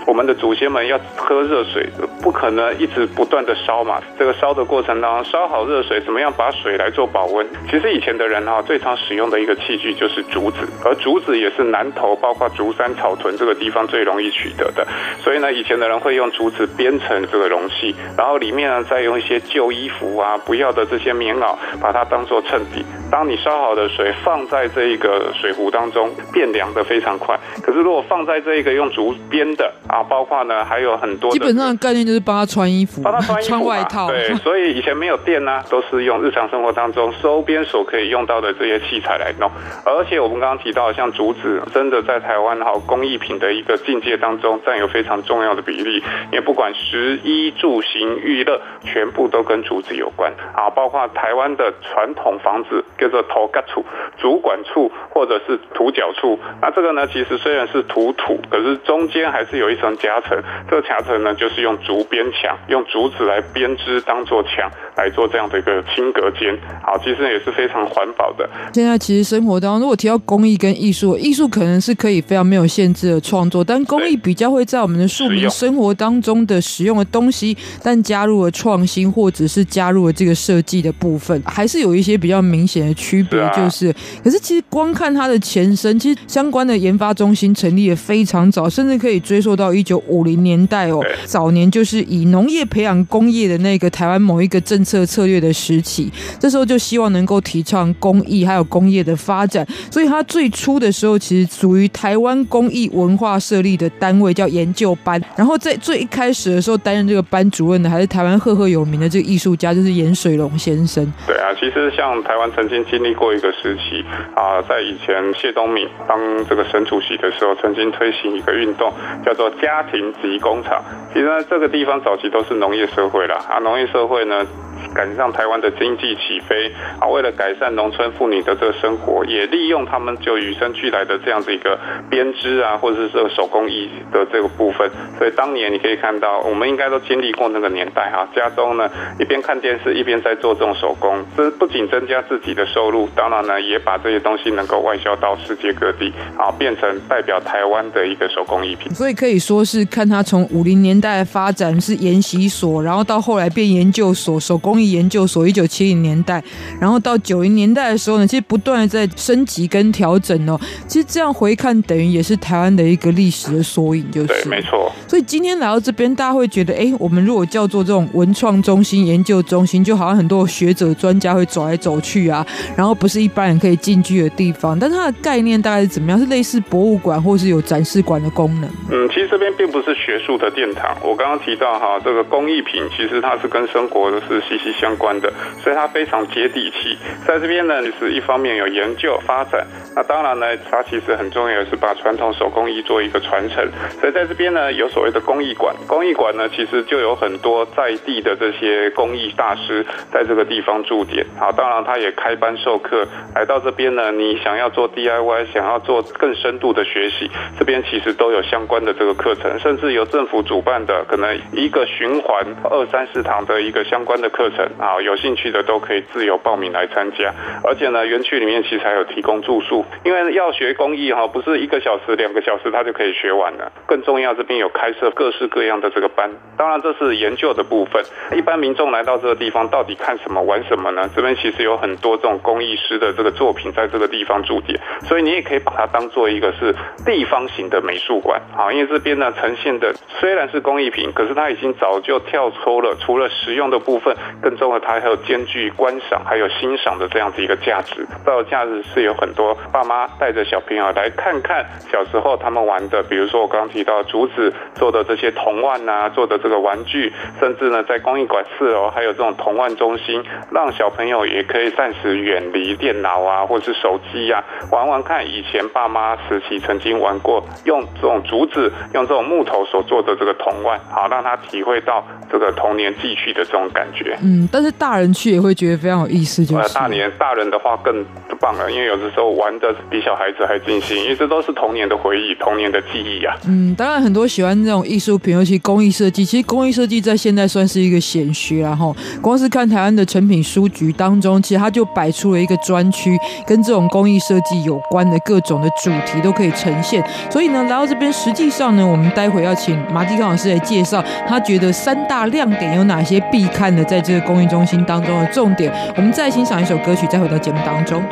[0.07, 1.87] 我们的祖先们要喝热水，
[2.23, 4.01] 不可能一直不断的烧嘛。
[4.17, 7.45] 这个烧的过程当中，烧好热水，怎么样把水来做保温？
[7.69, 14.83] 其实以前的人哈，最常使用的一个器具就是竹子，而竹子也是南投，包括竹山、草屯这个地方最容易取得的，
[15.19, 15.34] 所以。
[15.35, 22.85] 所以呢，以前的人会用竹子编成这个容器，然后里面呢再用一些旧衣服啊、不要的这些棉袄，把它当做衬底。
[23.11, 27.37] 当你烧好的水放在这一个水壶当中，变凉的非常快。
[27.61, 34.07] 可是如果放在这一个用竹编的啊，包括呢还有很多，基本上的概念就是帮他穿衣服，帮他穿衣服，穿外套。
[34.07, 39.51] 对，所以以前没有电呢、啊，都是用日常生活当中收编所可以用到的这些器材来弄。
[39.83, 50.31] 而且我们刚刚提到，像竹子，真的在台湾好工艺品的一个境界当中占有非常重要的比例，因为不管食衣住行娱乐，全部都跟竹子有关。
[50.53, 53.83] 啊，包括台湾的传统房子叫做头盖厝、
[54.17, 60.37] 主管处或者是土角处，那这个呢，其实虽然是土土，可是中间还是有一层夹层，
[60.69, 68.49] 这个夹层呢，就是用竹编墙，用竹子来编织当做墙来做这样的一个轻隔间，好，其实也是非常环保的。
[68.73, 83.39] 现在其实生活当中，如果提到工艺跟艺术，艺术可能是可以非常没有限制的创作，但工艺比较会在我们的庶民生活当中的使用的东西，但加入了创新或者是加入了这个设计的部分，还是有一些比较明显的区别。
[83.55, 90.99] 就是，可是其实光看它的前身，其实相关的研发中心成立也非常早，甚至可以追溯到一九五零年代哦。
[91.25, 111.05] 早年就是以农业培养工业的那个台湾某一个政策策略的时期，这时候就希望能够提倡工艺还有工业的发展，所以它最初的时候其实属于台湾工艺文化设立的单位叫研究班，然后在最一开始的时候担任这个班主任的还是台湾赫赫有名的这个艺术家，就是颜水龙先生。
[111.27, 114.03] 对啊，其实像台湾曾经经历过一个时期
[114.35, 118.91] 啊，在以前谢东敏当这个省主席的时候，曾经推行一个运动，
[119.23, 120.83] 叫做家庭及工厂。
[121.13, 124.43] 其实呢，这个地方早期都是农业社会啦啊，农业社会呢。
[124.93, 134.89] 赶上台湾的经济起飞啊，为了改善农村妇女的这个生活，也利用他们就与生俱来的这样子一个编织啊，或者是这个手工艺的这个部分。
[135.17, 138.27] 所以当年你可以看到，我们应该都经历过那个年代哈。
[138.35, 148.93] 家中呢，一边看电视，一边在做这种手工，这不仅增加自己的收入，当然呢，也把这些东西能够外销到世界各地啊，变成代表台湾的一个手工艺品。
[148.93, 154.85] 所以可以说是看他从五零年代发展是研习所，然后到后来变研究所手工艺。
[154.85, 156.43] 艺研究所，一九七零年代，
[156.79, 160.59] 然后到九零年代的时候呢，其实不断的在升级跟调整哦。
[160.85, 164.27] 其实这样回看，等于也是台湾的一个历史的缩影，就是。
[164.27, 164.91] 对，没错。
[165.07, 174.77] 所以今天来到这边，大家会觉得，哎，我们如果叫做这种文创中心、研究中心，就好像很多学者专家会走来走去啊，然后不是一般人可以进去的地方。
[174.77, 176.19] 但它的概念大概是怎么样？
[176.19, 178.69] 是类似博物馆，或是有展示馆的功能？
[178.91, 180.95] 嗯，其实这边并不是学术的殿堂。
[181.01, 186.97] 我刚刚提到哈，这个工艺品其实它是跟生活的是息息相关的，所以它非常接地气。
[187.25, 193.67] 在这边呢，你是一方面有研究发展，那当然呢，它其实很重要的是把传统手工艺做一个传承。
[193.99, 195.75] 所以在这边呢，有所谓的工艺馆。
[195.87, 201.25] 工艺馆呢，其实就有很多在地的这些工艺大师在这个地方驻点。
[201.39, 203.07] 好，当然他也开班授课。
[203.33, 217.33] 来到这边呢，你想要做 DIY，想要做更深度的学习，这边其实都有相关的这个课程，甚至由政府主办的，可能一个循环二三十堂的一个相关的课课程啊，有兴趣的都可以自由报名来参加。
[217.63, 223.71] 而且呢，园区里面其实还有提供住宿，因为要学工艺哈，不是一个小时、两个小时他就可以学完了。
[223.87, 226.29] 更重要，这边有开设各式各样的这个班。
[226.57, 228.03] 当然，这是研究的部分。
[228.37, 231.09] 一般民众来到这个地方，到底看什么、玩什么呢？
[231.15, 238.71] 这边其实有很多这种工艺师的这个作品在这个地方驻点，所以你也可以把它当做一个是地方型的美术馆啊。
[238.71, 248.05] 因为这边呢呈现的虽然是工艺品，可是它已经早就跳脱了，除了实用的部分，更重要它还有兼具观赏还有欣赏的这样子一个价值。
[248.25, 274.17] 到了假日是有很多爸妈带着小朋友来看看小时候他们玩的，比如说我刚刚提到竹子做的这些铜腕啊，做的这个玩具，甚至呢在工艺馆四楼还有这种童玩中心，让小朋友也可以暂时远离电脑啊，或者是手机啊，玩玩看以前爸妈时期曾经玩过用这种竹子、用这种木头所做的这个童玩，好让他体会到这个童年继续的这种感觉。
[274.25, 278.03] 嗯，但是大人去也会觉得非常有意思，就是大年大人的话更
[278.39, 283.35] 棒了，因为有的时候玩的比小孩子还尽兴，因为这都是童年的回忆、童年的记忆啊。
[283.47, 297.03] 嗯，当然很多喜欢这种艺术品，尤其工艺设计，其实工艺设计在现在算是一个显学，然后光是看台湾的成品书局当中，其实它就摆出了一个专区，跟这种工艺设计有关的各种的主题都可以呈现。
[297.29, 305.71] 所以呢，来到这边，实际上呢，我们待会要请马继康老师来介绍，他觉得三大亮点有哪些必看的，在这个工艺中心当中的重点。
[305.95, 308.03] 我们再欣赏一首歌曲，再回到节目当中。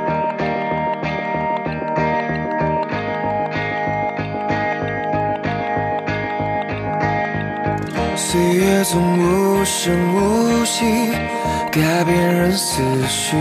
[8.16, 11.12] 岁月总无声无息，
[11.72, 13.38] 改变人思绪。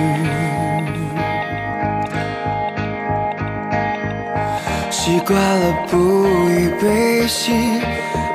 [4.91, 7.53] 习惯了不予悲喜，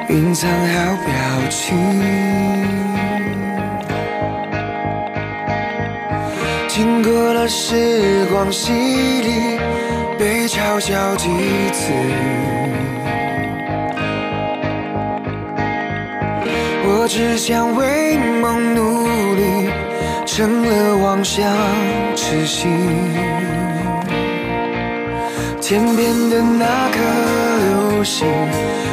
[0.10, 2.87] 隐藏好表情。
[6.78, 9.58] 经过了时光洗礼，
[10.15, 11.28] 被嘲笑几
[11.73, 11.92] 次。
[16.86, 19.71] 我只想为梦努力，
[20.28, 21.44] 成了妄想
[22.15, 22.69] 痴心。
[25.60, 27.00] 天边的那颗
[27.96, 28.28] 流星，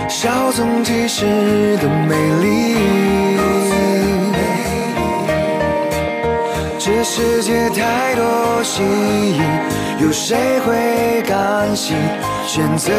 [0.09, 2.75] 稍纵即逝的美丽。
[7.05, 9.43] 世界太多吸引，
[10.01, 11.95] 有谁会甘心
[12.47, 12.91] 选择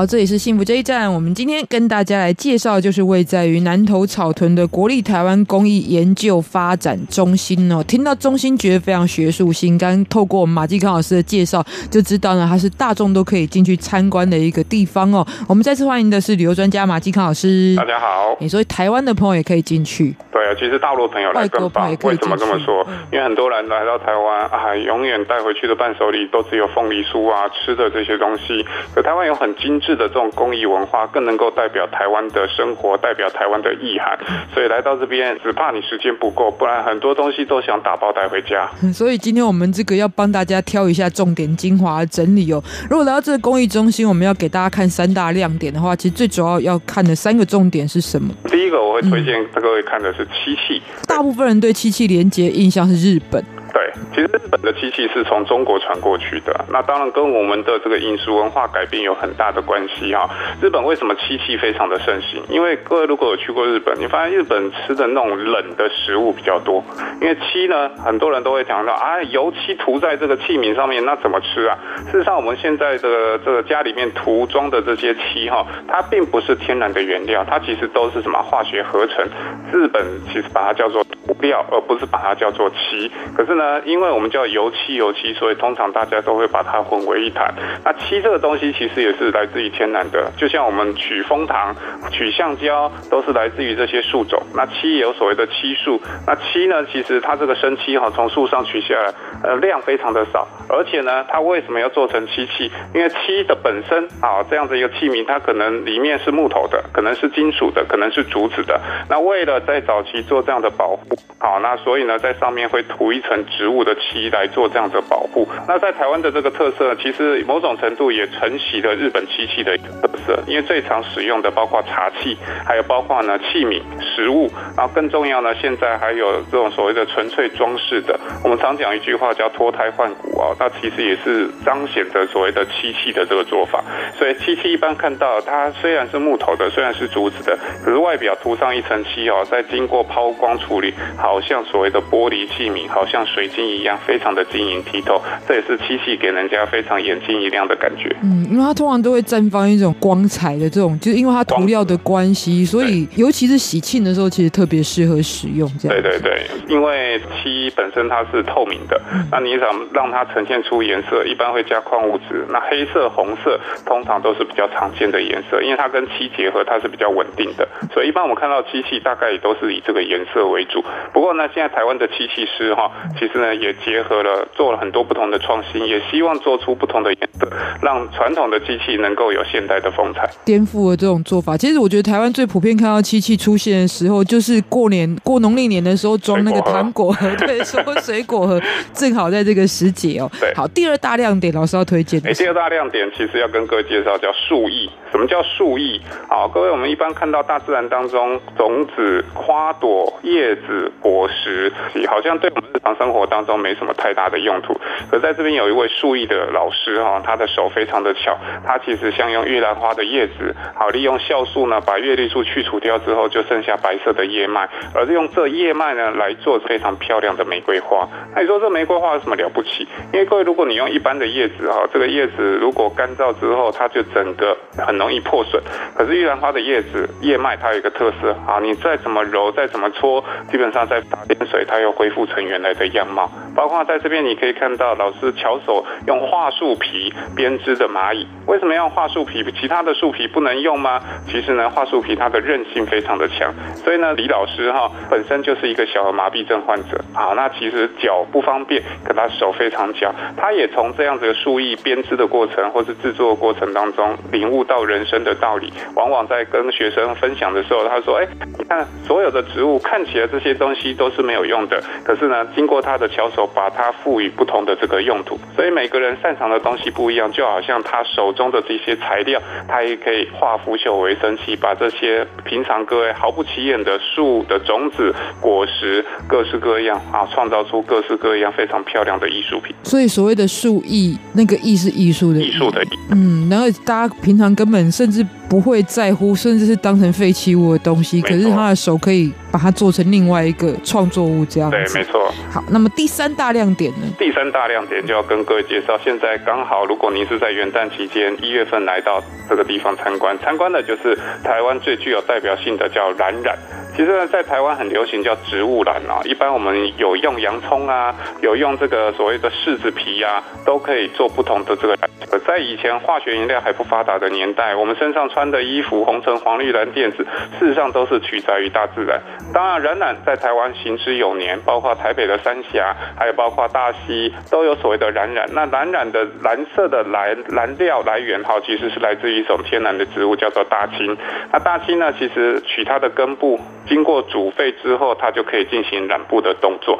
[0.00, 1.12] 好，这里是幸福这一站。
[1.12, 7.84] 我们今天跟大家来介绍，就是位在于南投草屯的国立台湾公益研究发展中心哦。
[7.84, 9.76] 听到中心，觉得非常学术性。
[9.76, 15.22] 刚透过我们马继康老师的介绍，就知道呢，它是大众都可以进去参观的一个地方哦。
[15.46, 17.76] 我们再次欢迎的是旅游专家马继康老师。
[17.76, 18.34] 大家好。
[18.40, 20.16] 你说台湾的朋友也可以进去？
[20.32, 21.90] 对啊，其实大陆朋友来更棒。
[22.04, 22.86] 为什么这么说？
[23.12, 28.64] 因为很多人来到台湾啊，永远带回去的伴手礼都只有凤梨酥啊，吃的这些东西。
[28.94, 29.89] 可台湾有很精致。
[29.96, 34.18] 的这种公益文化更能够代表台湾的生活，代表台湾的意涵，
[34.54, 38.68] 所以来到这边只怕你时间不够，不然很多东西都想打包带回家。
[38.92, 42.62] 所以今天我们这个要帮大家挑一下重点精华整理哦。
[42.88, 48.32] 如果来到这个公益中心，我们要给大家看三大亮点的话，其实最主要要看的三个重点是什么？
[48.50, 50.82] 第一个我会推荐各位看的是漆器。
[51.06, 53.44] 大部分人对漆器连接印象是日本。
[53.72, 60.28] 对，其实日本的漆器是从中国传过去的，那当然跟我们的这个饮食文化改变有很大的关系哈。
[60.60, 62.42] 日本为什么漆器非常的盛行？
[62.48, 66.82] 因为各位如果有去过日本，你发现日本吃的那种冷的食物比较多，
[67.20, 71.78] 因为漆呢，很多人都会讲到啊，油漆涂在这个器皿上面，那怎么吃啊？
[72.10, 79.24] 事实上，我们现在的这个家里面涂装的这些漆哈，它并不是天然的原料，它其实都是什么化学合成。
[79.72, 81.04] 日本其实把它叫做
[81.40, 83.10] 料，而不是把它叫做漆。
[83.36, 87.52] 可是呢，因为我们叫油漆，油漆，所以通常大家都会把它混为一谈。
[87.84, 91.74] 那漆这个东西其实也是来自于天然的，就像我们取蜂糖、
[92.10, 94.42] 取橡胶，都是来自于这些树种。
[94.54, 96.00] 那漆也有所谓的漆树。
[96.26, 99.12] 那漆呢，其实它这个生漆哈，从树上取下来，
[99.42, 100.46] 呃，量非常的少。
[100.68, 102.70] 而且呢，它为什么要做成漆器？
[102.94, 108.80] 因为漆的本身啊，这样的一个器皿，它可能里面是木头的，可能是金属的，可能是竹子的。
[109.08, 113.40] 那为了在早期做这样的保护，好，那所以呢，在上面会涂一层。
[113.58, 115.46] 植物的漆来做这样的保护。
[115.66, 120.38] 那在台湾的这个特色，其实某种程度也承袭了日本漆器的特色。
[120.46, 128.18] 因为最常使用的包括茶器，还有包括呢器皿、食物，然后更重要呢，现在还有这种所谓的纯粹装饰的。
[128.42, 133.82] 我们常讲一句话叫脱胎换骨啊，那其实也是彰显着所谓的漆器的这个做法。
[134.14, 143.50] 所以漆器一般看到它虽然是木头的，虽然是竹子的，可是外表涂上一层漆哦，再经过抛光处理，好像所谓的玻璃器皿，好像水。
[143.50, 148.14] 晶一样，非常的晶莹剔透，这也是漆器给人家非常眼睛一亮的感觉。
[148.22, 155.68] 嗯，因为它通常都会绽放一种光彩的这种，就是因为它涂料的关系，所以尤其是喜庆的时候，其实特别适合使用。
[155.80, 156.00] 这样。
[156.00, 159.00] 对对对，因为漆本身它是透明的，
[159.32, 162.46] 那你想让它呈现出颜色，一般会加矿物质。
[162.50, 167.66] 那黑色、红色通常都是比较常见的颜色，因为它跟漆结合，它是比较稳定的。
[167.92, 170.84] 所以一般我们看到漆器，大概也都是以这个颜色为主。
[171.12, 177.48] 不过呢，现在台湾的漆器师哈，其实呢也结合了做了很多不同的创新，也希望做出不同的颜色，
[177.82, 180.28] 让传统的机器能够有现代的风采。
[180.44, 181.56] 颠覆了这种做法。
[181.56, 188.60] 其实我觉得台湾最普遍看到漆器出现的时候，就是过年过农历年的时候装那个糖果盒， 对，说水果盒，
[188.92, 190.30] 正好在这个时节哦。
[190.40, 192.20] 对，好，第二大亮点，老师要推荐。
[192.24, 194.88] 哎，第二大亮点其实要跟各位介绍叫树艺。
[195.10, 196.00] 什么叫树艺？
[196.28, 201.72] 好，各位，我们一般看到大自然当中种子、花朵、叶子、果实，
[202.08, 204.78] 好像对我们日常生活当中没什么太大的用途。
[205.10, 218.08] 可在这边有一位树艺的老师哈，他的手非常的巧，他其实像用玉兰花的叶子，好，利用酵素呢，把叶绿素去除掉之后，就剩下白色的叶脉，而是用这叶脉呢来做非常漂亮的玫瑰花。
[218.34, 219.86] 那你说这玫瑰花有什么了不起？
[220.12, 225.62] 因为各位，如果你用一般的叶子哈，这个叶子如果干燥之后，它就整个很容易破损。
[225.94, 233.30] 可是玉兰花的叶子叶脉它有一个特色啊，你再怎么揉，再怎么搓，基本上再打点水，它又恢复成原来的样貌。
[233.54, 239.44] 包括在这边你可以看到老师巧手用桦树皮编织的蚂蚁，为什么要用樺树皮？
[239.60, 241.00] 其他的树皮不能用吗？
[241.26, 255.72] 其实呢，桦树皮它的韧性非常的强，所以呢，李老师哈本身就是一个小儿麻痹症患者啊，那其实脚不方便，可他手非常巧，他也从这样子的树艺编织的过程或是制作的过程当中领悟到人生的道理。
[255.96, 258.26] 往往在跟学生分享的时候，他说：“哎，
[258.58, 265.38] 你看所有的植物看起来这些东西都是没有用的，可是呢，经过他的巧手，把它赋予不同的这个用途。
[265.56, 279.74] 所以每个人擅长的东西不一样，就好像他手中的这些材料，他也可以化腐朽为神奇，把这些平常各位毫不起眼的树的种子、果实，各式各样啊，创造出各式各样非常漂亮的艺术品。
[279.82, 285.26] 所以所谓的树艺，那个艺是艺术的艺术的艺，嗯，然后大家平常根本甚至。
[285.50, 291.76] 不会在乎，甚至是当成废弃物的东西，可是他的手可以把它做成另外一个创作物，这样子。
[291.76, 292.32] 对，没错。
[292.52, 294.06] 好，那么第三大亮点呢？
[294.16, 303.58] 第三大亮点就要跟各位介绍，现在刚好，如果您是在元旦期间一月份来到这个地方参观，参观的就是台湾最具有代表性的叫蓝染。
[303.96, 312.08] 其实呢，在台湾很流行叫植物染啊，一般我们有用洋葱啊，有用这个所谓的柿子皮啊，都可以做不同的这个染。
[312.46, 317.18] 在以前化学颜料还不发达的年代，我们身上穿的衣服红橙黄绿蓝靛紫，
[317.58, 319.20] 事实上都是取材于大自然。
[319.52, 325.46] 当然，染染在台湾行之有年，包括台北的三峡，还有包括大溪，都有所谓的染染。
[325.52, 331.16] 那染染的蓝色的蓝蓝料来源，哈，其实是来自于一种天然的植物，叫做大青。
[331.52, 333.60] 那大青呢，其实取它的根部。
[333.86, 336.98] 经过煮沸之后，它就可以进行染布的动作。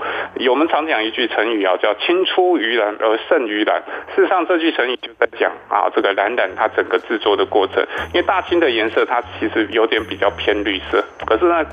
[0.49, 3.83] 我们常讲一句成语啊，叫“青出于蓝而胜于蓝”。
[4.15, 7.87] 事实上，这句成语就在讲啊，这个蓝染它整个制作的过程。
[8.13, 11.65] 因为大青的颜色它其实有点比较偏绿色，可是呢，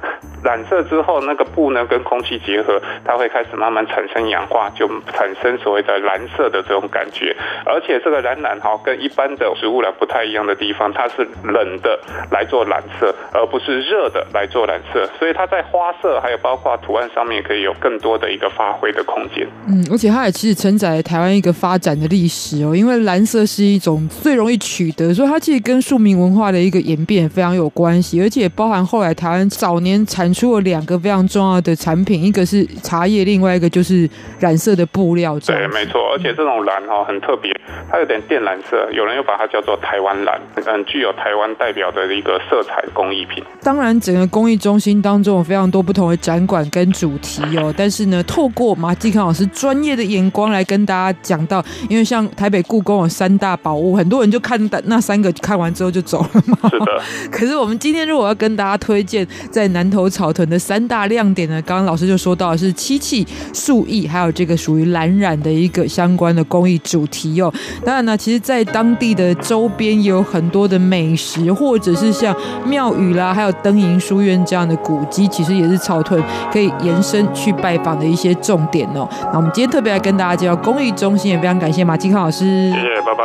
[0.43, 7.35] 染色之后那个布呢跟空气结合，它会开始慢慢产生氧化，就产生所谓的蓝色的这种感觉。
[7.65, 11.99] 而且这个染染哈跟一般的植物染不太一样的地方，它是冷的
[12.31, 14.96] 来做染色，而不是热的来做染色。
[15.19, 19.47] 所以它在花色还有包括图案上面，可以有更多的一个发挥的空间。
[19.67, 22.75] 嗯，而且它也其实承载了台湾一个发展的历史哦。
[22.75, 28.21] 因为蓝色是一种最容易取得，所以它其实跟庶民文化的一个演变也非常有关系。
[28.21, 35.37] 而且也包含后来台湾早年产出了两个非常重要的产品，一个是茶叶，另外一个就是染色的布料。
[35.41, 36.11] 对，没错。
[36.13, 37.51] 而且这种蓝哈很特别，
[37.91, 43.43] 它有点靛蓝色，有人又把它叫做台湾蓝，很具有台湾代表的一个色彩工艺品。
[43.61, 44.86] 当然，整个工艺中心。
[45.01, 56.57] 当中有非常多不同的展馆跟主题哦，但是呢，透过马继康老师专业的眼光来跟大家讲到，因为像台北故宫有三大宝物，很多人就看那三个看完之后就走了嘛。
[56.69, 56.85] 是的。
[57.29, 67.53] 可是我们今天如果要跟大家推荐在南头草屯的三大亮点呢，刚刚老师就说到是漆器、树艺，还有这个属于蓝染的一个相关的工艺主题哦。
[67.83, 72.35] 当然呢，其实，在当地的周边也有很多的美食，或者是像
[72.65, 74.76] 庙宇啦，还有灯瀛书院这样的。
[74.77, 76.21] 古迹其实也是草屯
[76.51, 79.07] 可以延伸去拜访的一些重点哦。
[79.31, 82.71] 那我们今天特别来跟大家介绍公益中心，也非常感谢马继康老师。
[82.71, 83.23] 谢谢，拜拜。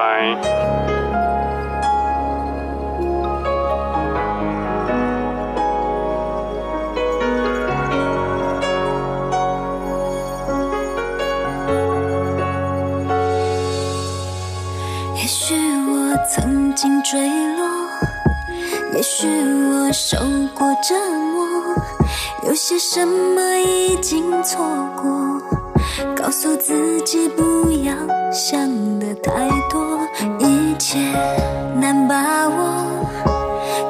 [15.15, 17.21] 也许我曾经坠
[17.57, 17.65] 落，
[18.95, 20.19] 也许我受
[20.55, 20.95] 过折
[21.33, 21.42] 磨。
[22.47, 24.65] 有些什么已经错
[24.97, 25.41] 过，
[26.15, 27.93] 告诉自己不要
[28.33, 29.99] 想得太多，
[30.39, 30.99] 一切
[31.75, 32.85] 难把握，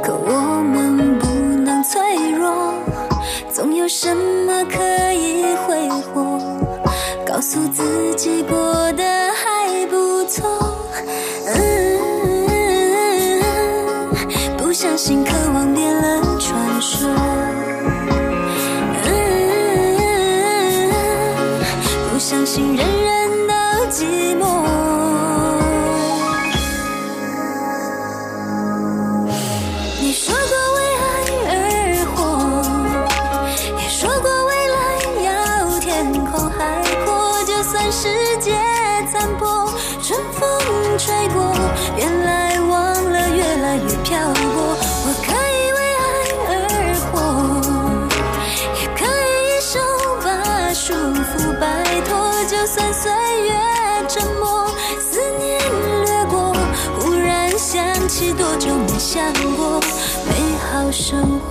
[0.02, 1.26] 可我们不
[1.62, 2.00] 能脆
[2.32, 2.72] 弱，
[3.50, 6.38] 总有什么可以挥霍，
[7.26, 7.40] 告。
[7.44, 8.56] 诉自己过
[8.92, 9.02] 得
[9.32, 10.48] 还不错。
[11.48, 13.42] 嗯，
[14.56, 16.21] 不相信渴望变了
[41.02, 41.52] 风吹过，
[41.98, 42.70] 原来忘
[43.10, 44.76] 了越来越漂泊。
[45.04, 46.02] 我可以为爱
[46.48, 46.50] 而
[47.10, 47.12] 活，
[48.80, 49.80] 也可以一手
[50.22, 51.66] 把束缚摆
[52.02, 52.10] 脱，
[52.44, 53.10] 就算岁
[53.42, 53.50] 月
[54.08, 54.68] 沉默，
[55.00, 55.60] 思念
[56.04, 56.54] 掠过，
[57.00, 59.80] 忽然想起多久没想过
[60.28, 60.30] 美
[60.70, 61.50] 好生活。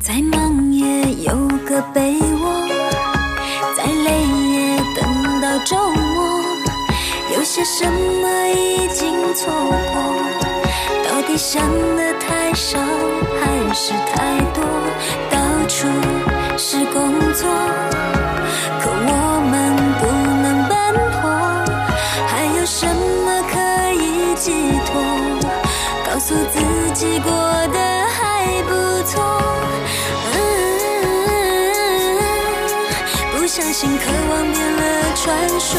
[0.00, 1.34] 再忙也有
[1.66, 2.55] 个被窝，
[5.66, 6.40] 周末。
[7.34, 9.96] 有些什么已经错过，
[11.04, 11.60] 到底想
[11.96, 12.78] 的太少
[13.40, 14.62] 还是太多？
[15.28, 15.36] 到
[15.66, 15.88] 处
[16.56, 17.50] 是工作，
[18.80, 19.54] 可我们
[19.98, 20.06] 不
[20.40, 20.72] 能奔
[21.20, 21.24] 波，
[22.28, 22.86] 还有什
[23.24, 23.54] 么可
[24.00, 24.52] 以寄
[24.86, 24.94] 托？
[26.08, 26.56] 告诉自
[26.94, 27.30] 己过
[27.72, 27.78] 得
[28.14, 28.70] 还不
[33.78, 35.78] 心渴望变了传说。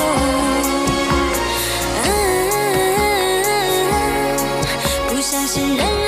[5.10, 6.07] 不相信人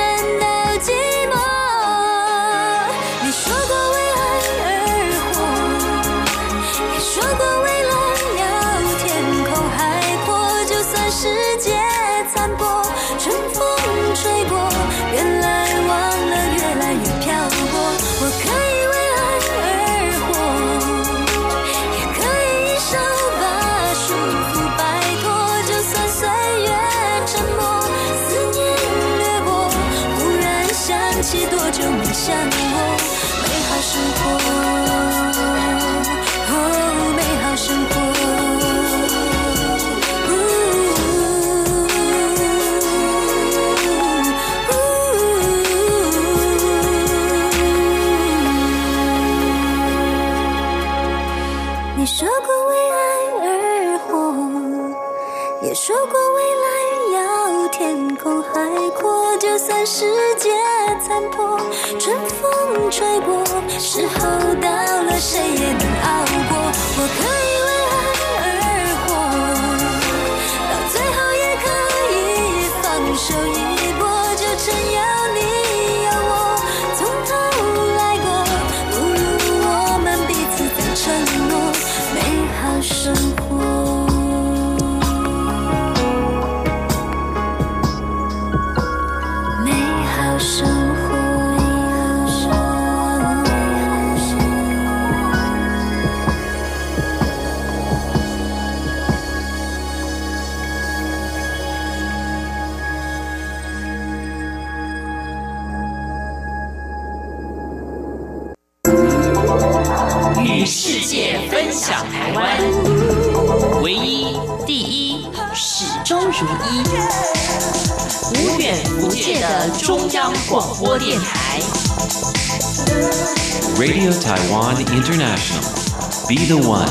[126.29, 126.85] Be the one.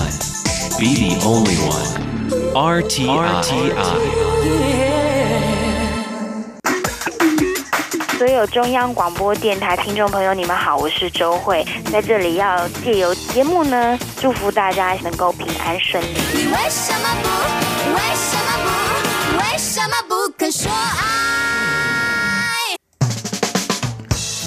[0.80, 1.86] Be the only one.
[2.55, 3.45] RTI.
[8.18, 16.18] 所有中央广播电台听众朋友，你们好，我是周慧，在这里要借由节目呢，祝福大家能够平安顺利。
[16.34, 17.28] 你为什么不？
[17.95, 18.47] 为什么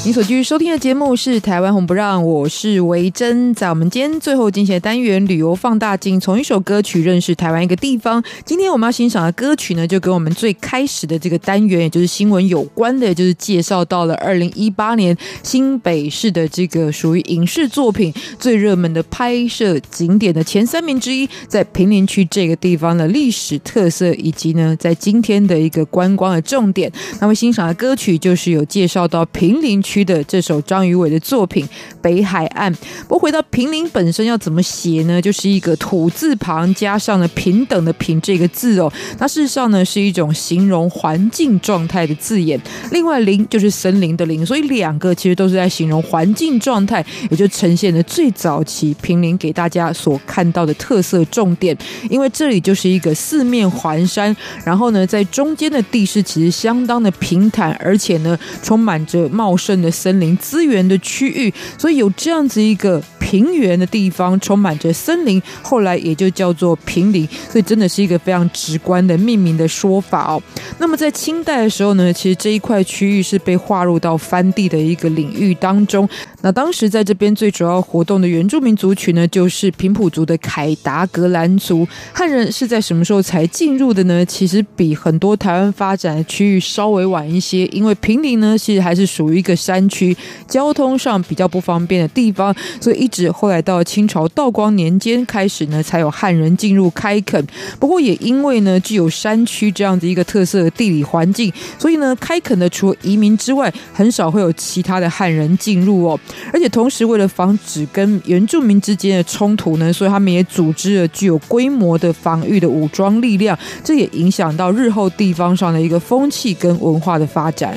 [0.03, 3.53] 你所继续收听的节目是《台湾红不让》，我是维珍。
[3.53, 8.21] 在我们今天最后进行的单元“旅游放大镜”，从一首歌曲认识台湾一个地方。
[8.43, 26.91] 今天我们要欣赏的歌曲呢，就跟我们最开始的这个单元，也就是新闻有关的，就是介绍到了二零一八年新北市的这个属于影视作品最热门的拍摄景点的前三名之一，在平林区这个地方的历史特色，以及呢，在今天的一个观光的重点。
[27.19, 29.90] 那么欣赏的歌曲就是有介绍到平林区。
[29.91, 31.65] 区的这首张宇伟的作品
[32.01, 32.73] 《北海岸》。
[33.09, 35.21] 不回到平林本身要怎么写呢？
[35.21, 38.89] 就是一个土字旁加上了平等的平这个字哦。
[39.19, 42.57] 那事实上呢是一种形容环境状态的字眼。
[42.91, 51.77] 另外林就是森林的林，所以两个其实都是在形容环境状态，也就呈现了最早期平林给大家所看到的特色重点。
[52.09, 54.33] 因为这里就是一个四面环山，
[54.63, 67.27] 然后呢在中间的地势其实相当的平坦，而且呢充满着茂盛的森林资源的区域，所以有这样子一个平原的地方，充满着森林，后来也就叫做平林。
[67.49, 70.41] 所以真的是一个非常直观的命名的说法哦。
[70.77, 76.07] 那么在清代的时候呢，其实这一块区域是被划入到番地的一个领域当中。
[76.41, 81.87] 那当时在这边最主要活动的原住民族群呢，就是平埔族的凯达格兰族。
[82.13, 84.25] 汉人是在什么时候才进入的呢？
[84.25, 90.15] 其实比很多台湾发展的区域稍微晚一些，因为平林呢，其实还是属于一个山区，
[90.47, 97.45] 交通上比较不方便的地方，所以一直后来到清朝道光年间开始呢，才有汉人进入开垦。
[97.79, 106.19] 不过也因为呢，具有山区这样的一个特色的地理环境，所以呢，开垦的除了移民之外，很少会有其他的汉人进入哦。
[106.53, 117.75] 而且同时，为了防止跟原住民之间的冲突呢，所以他们也组织了具有规模的防御的武装力量，这也影响到日后地方上的一个风气跟文化的发展。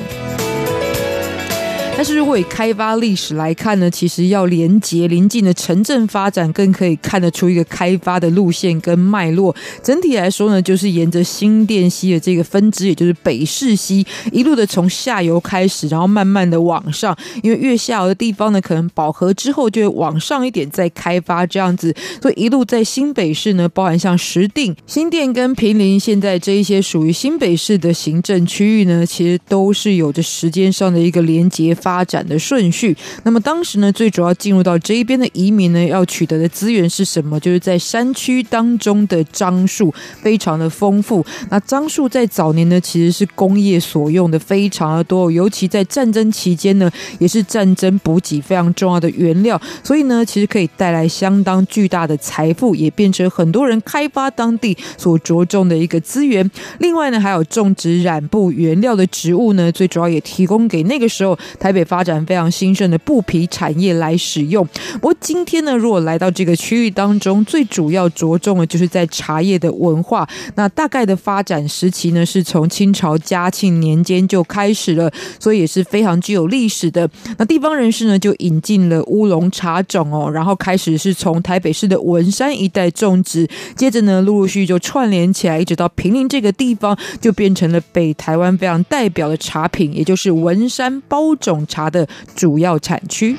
[1.97, 9.55] 但是如果以开发历史来看呢，其实要连接邻近的城镇发展，更可以看得出一个开发的路线跟脉络。
[9.81, 17.17] 整体来说呢，就是沿着新店溪的这个分支，也就是北势溪，一路的从下游开始，然后慢慢的往上。
[17.41, 21.95] 因为越下游的地方呢，可能饱和之后就会往上一点再开发这样子。
[22.21, 31.73] 所以一路在新北市呢，包含像石碇、新店跟平林，现在这一些属于新北市的行政区域呢，其实都是有着时间上的一个连接。
[31.85, 32.97] 发展的顺序。
[33.21, 37.39] 那么当时呢，最主要进入到这一边的移民呢，要取得的资源是什么？
[37.39, 41.23] 就是在山区当中的樟树，非常的丰富。
[41.51, 45.29] 那樟树在早年呢，其实是工业所用的，非常的多。
[45.29, 49.61] 尤其在战争期间呢，也是战争补给非常重要的原料。
[49.83, 56.49] 所以呢，其实可以带来相当巨大的财富，也变成很多人开发当地所着重的一个资源。
[56.79, 61.74] 另外呢，还有种植染布原料的植物呢，最主要也提供给那个时候台。
[61.75, 64.65] 被发展非常兴盛的布匹产业来使用。
[64.93, 70.27] 不过今天呢，如果来到这个区域当中，最主要着重的就是在茶叶的文化。
[70.55, 77.07] 那大概的发展时期呢，是从清朝嘉庆年间就开始了，所以也是非常具有历史的。
[77.37, 83.45] 那地方人士呢，就引进了乌龙茶种哦，然后开始是从台北市的文山一带种植，
[83.75, 93.35] 接着呢，陆陆续续就串联起来，一直到平林这个地方，就变成了北台湾非常代表的茶品，也就是文山包种茶的主要产区。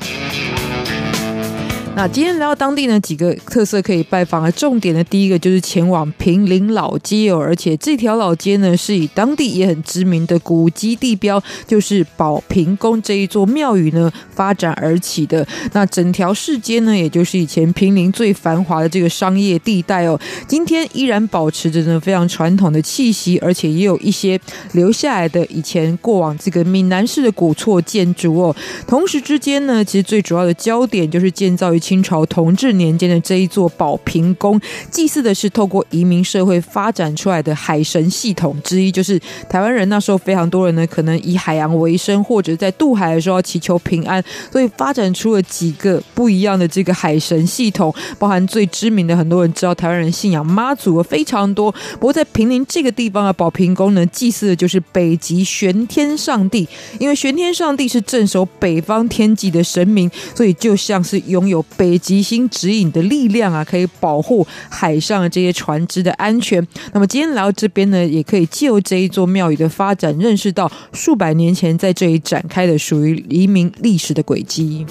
[1.97, 15.43] 那今天来到当地呢，几个特色可以拜访的重点呢，第一个就是前往平林老街哦，而且这条老街呢是以当地也很知名的古迹地标，就是宝瓶宫这一座庙宇呢发展而起的。
[15.73, 24.39] 那整条市街呢，也就是以前平林最繁华的这个商业地带哦，今天依然保持着呢非常传统的气息，而且也有一些
[24.73, 28.55] 留下来的以前过往这个闽南式的古厝建筑哦。
[28.85, 31.81] 同时之间呢，其实最主要的焦点就是建造于。
[31.87, 34.59] 清朝同治年间的这一座宝瓶宫，
[34.91, 39.17] 祭祀的是透过移民社会发展出来的海神系统之一，就是
[39.49, 44.21] 台湾人那时候非常多人呢，可能以海洋为生，或者在渡海的时候要祈求平安，
[44.51, 51.71] 所以发展出了几个不一样的这个海神系统，包含最知名的，很多人知道台湾人信仰妈祖非常多。
[51.93, 56.67] 不过在坪林这个地方的宝瓶宫呢，祭祀的就是北极玄天上帝，
[56.99, 61.63] 因为玄天上帝是镇守北方天际的神明，所以就像是拥有。
[61.77, 66.65] 北极星指引的力量啊，可以保护海上这些船只的安全。
[66.91, 74.85] 那么今天来到这边呢，也可以借由这一座庙宇的发展，认识到数百年前在这里展开的属于移民历史的轨迹。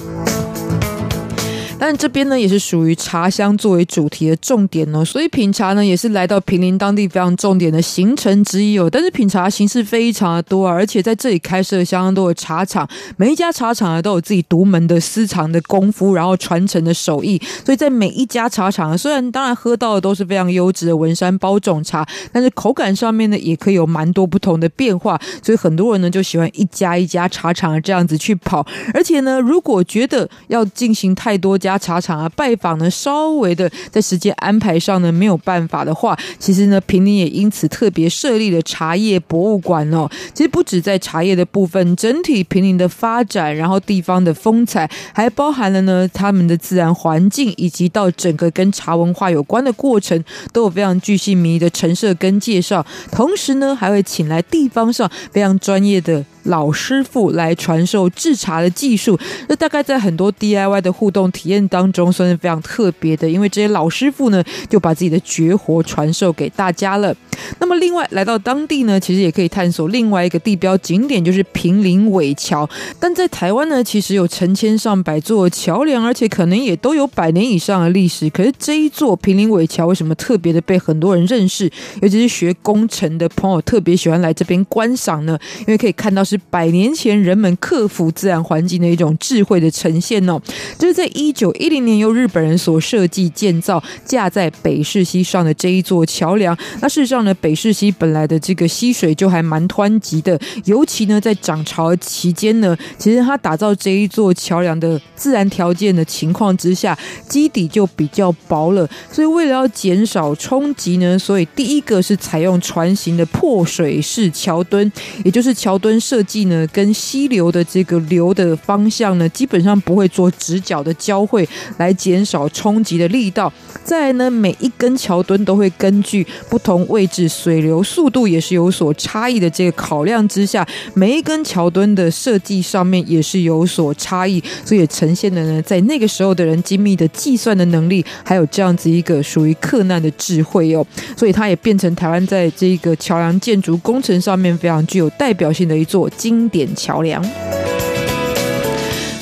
[1.79, 8.89] 但这边呢，也是属于茶乡作为主题的重点哦，所以品茶呢，也是来到平林当地非常重点的行程之一哦。
[8.91, 17.39] 但是品茶形式非常的多啊，而且在这里开设相当多的茶厂，每一家茶厂呢都有自己独门的私藏的功夫，然后传承的手艺。
[17.63, 25.19] 所以在每一家茶厂，虽然当然喝到的都是非常优质的文山包种茶，但是口感上面呢，也可以有蛮多不同的变化。
[25.43, 28.65] 所以很多人呢就喜欢一家一家茶厂这样子去跑，
[28.95, 31.66] 而且呢，如果觉得要进行太多家。
[31.71, 40.09] 家茶厂啊拜访呢，稍微的在时间安排上呢没有办法的话，其实呢，平林也因此特别设立了茶叶博物馆哦。
[40.33, 52.85] 其实不止在茶叶的部分，整体平林的发展，然后地方的风采，还包含了呢他们的自然环境，以及到整个跟茶文化有关的过程，都有非常具细迷的陈设跟介绍。
[53.11, 56.23] 同时呢，还会请来地方上非常专业的。
[56.43, 67.15] 老师傅来传授制茶的技术，那大概在很多 DIY 的互动体验当中算是非常特别的，因为这些老师傅呢就把自己的绝活传授给大家了。
[67.59, 72.67] 那么另外来到当地呢，其实也可以探索另外一个地标景点，就是平林尾桥。
[72.99, 78.27] 但在台湾呢，其实有成千上百座桥梁，而且可能也都有百年以上的历史。
[78.31, 81.71] 可是这一座平林尾桥为什么特别的被很多人认识？
[82.01, 85.37] 尤其是学工程的朋友特别喜欢来这边观赏呢？
[85.59, 86.35] 因为可以看到是。
[86.49, 90.41] 百年前人们克服自然环境的一种智慧的呈现哦，
[90.79, 96.57] 就是在一九一零年由日本人所设计建造，架在北势溪上的这一座桥梁。
[96.81, 108.89] 那事实上呢，北势溪本来的这个溪水就还蛮湍急的，尤其呢在涨潮期间呢，其实它打造这一座桥梁的自然条件的情况之下，基底就比较薄了。
[109.11, 114.89] 所以为了要减少冲击呢，所以第一个是采用船型的破水式桥墩，
[115.25, 123.51] 也就是桥墩设计呢，跟溪流的这个流的方向呢，基本上不会做直角的交汇，会来减少冲击的力道。
[123.83, 140.85] 再来呢，每一根桥墩都会根据不同位置水流速度也是有所差异的这个考量之下，每一根桥墩的设计上面也是有所差异，所以也呈现了呢，在那个时候的人精密的计算的能力，还有这样子一个属于克难的智慧哦，
[141.15, 147.23] 所以它也变成台湾在这个桥梁建筑工程上面非常具有代表性的一座经典桥梁。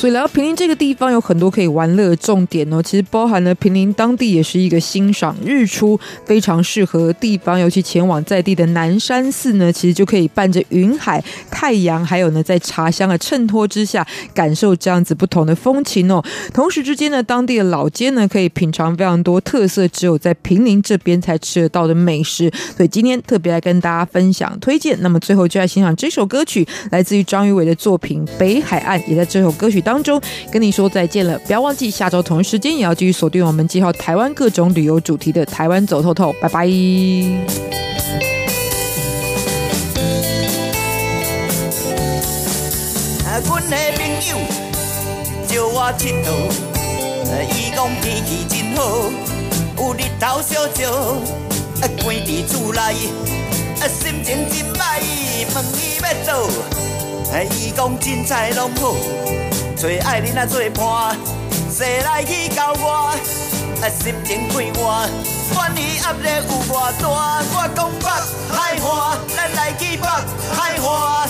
[0.06, 2.80] 所以来到平林这个地方，有很多可以玩乐的重点哦。
[2.80, 16.24] 其实包含了平林当地也是一个欣赏日出非常适合地方，尤其前往在地的南山寺呢，其实就可以伴着云海、太阳，还有呢在茶香的衬托之下，感受这样子不同的风情哦。
[16.53, 22.47] 同时之间呢，当地的老街呢，可以品尝非常多特色，只有在平林这边才吃得到的美食。
[22.78, 24.95] 所以今天特别来跟大家分享推荐。
[25.01, 30.22] 那么最后就来欣赏这首歌曲，来自于张宇伟的作品《北海岸》，也在这首歌曲当中
[30.52, 36.66] 跟你说再见了，不要忘记下周同一时间也要继续锁定我们介绍台湾各种旅游主题的《台湾走透透》，拜拜。
[43.48, 44.38] 阮的朋友
[45.46, 46.28] 招我佚佗，
[47.52, 48.82] 伊讲天气真好，
[49.78, 50.82] 有日头烧烧，
[52.02, 52.80] 关伫厝内，
[53.88, 54.80] 心情真歹，
[55.54, 56.04] 问伊要
[57.34, 58.95] 哎，伊讲凊彩拢好。
[59.78, 61.17] 找爱人啊做伴，
[61.69, 63.13] 坐来去交我，
[63.82, 65.09] 啊心情快活，
[65.53, 67.05] 管伊压力有偌大，
[67.51, 68.07] 我讲北
[68.49, 71.30] 海岸，咱来去北海岸，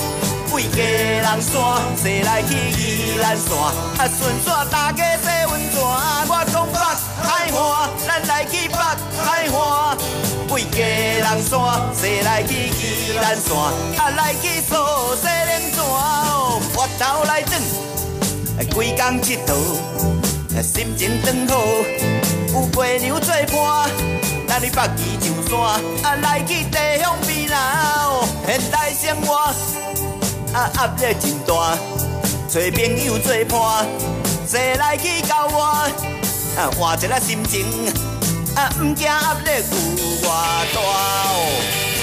[0.56, 3.58] 为家人山，说来去宜兰山，
[3.98, 5.84] 啊顺续大家洗温泉，
[6.30, 6.80] 我讲北
[7.22, 9.98] 海岸，咱来去北海岸，
[10.54, 11.60] 为家人山，
[11.94, 13.52] 说来去宜兰山，
[13.98, 15.84] 啊来去扫洗冷泉，
[16.74, 17.62] 我头来转。
[18.74, 21.58] 规工佚佗，心情转好，
[22.54, 23.92] 有陪娘做伴，
[24.48, 25.60] 咱去北宜上山，
[26.02, 29.54] 啊来去地乡边啦，现代生活
[30.56, 31.78] 啊压力真大，
[32.48, 33.86] 找朋友做伴，
[34.48, 35.62] 坐来去交我，
[36.56, 37.66] 啊换一个心情，
[38.56, 40.32] 啊唔惊压力有偌
[40.74, 41.95] 大。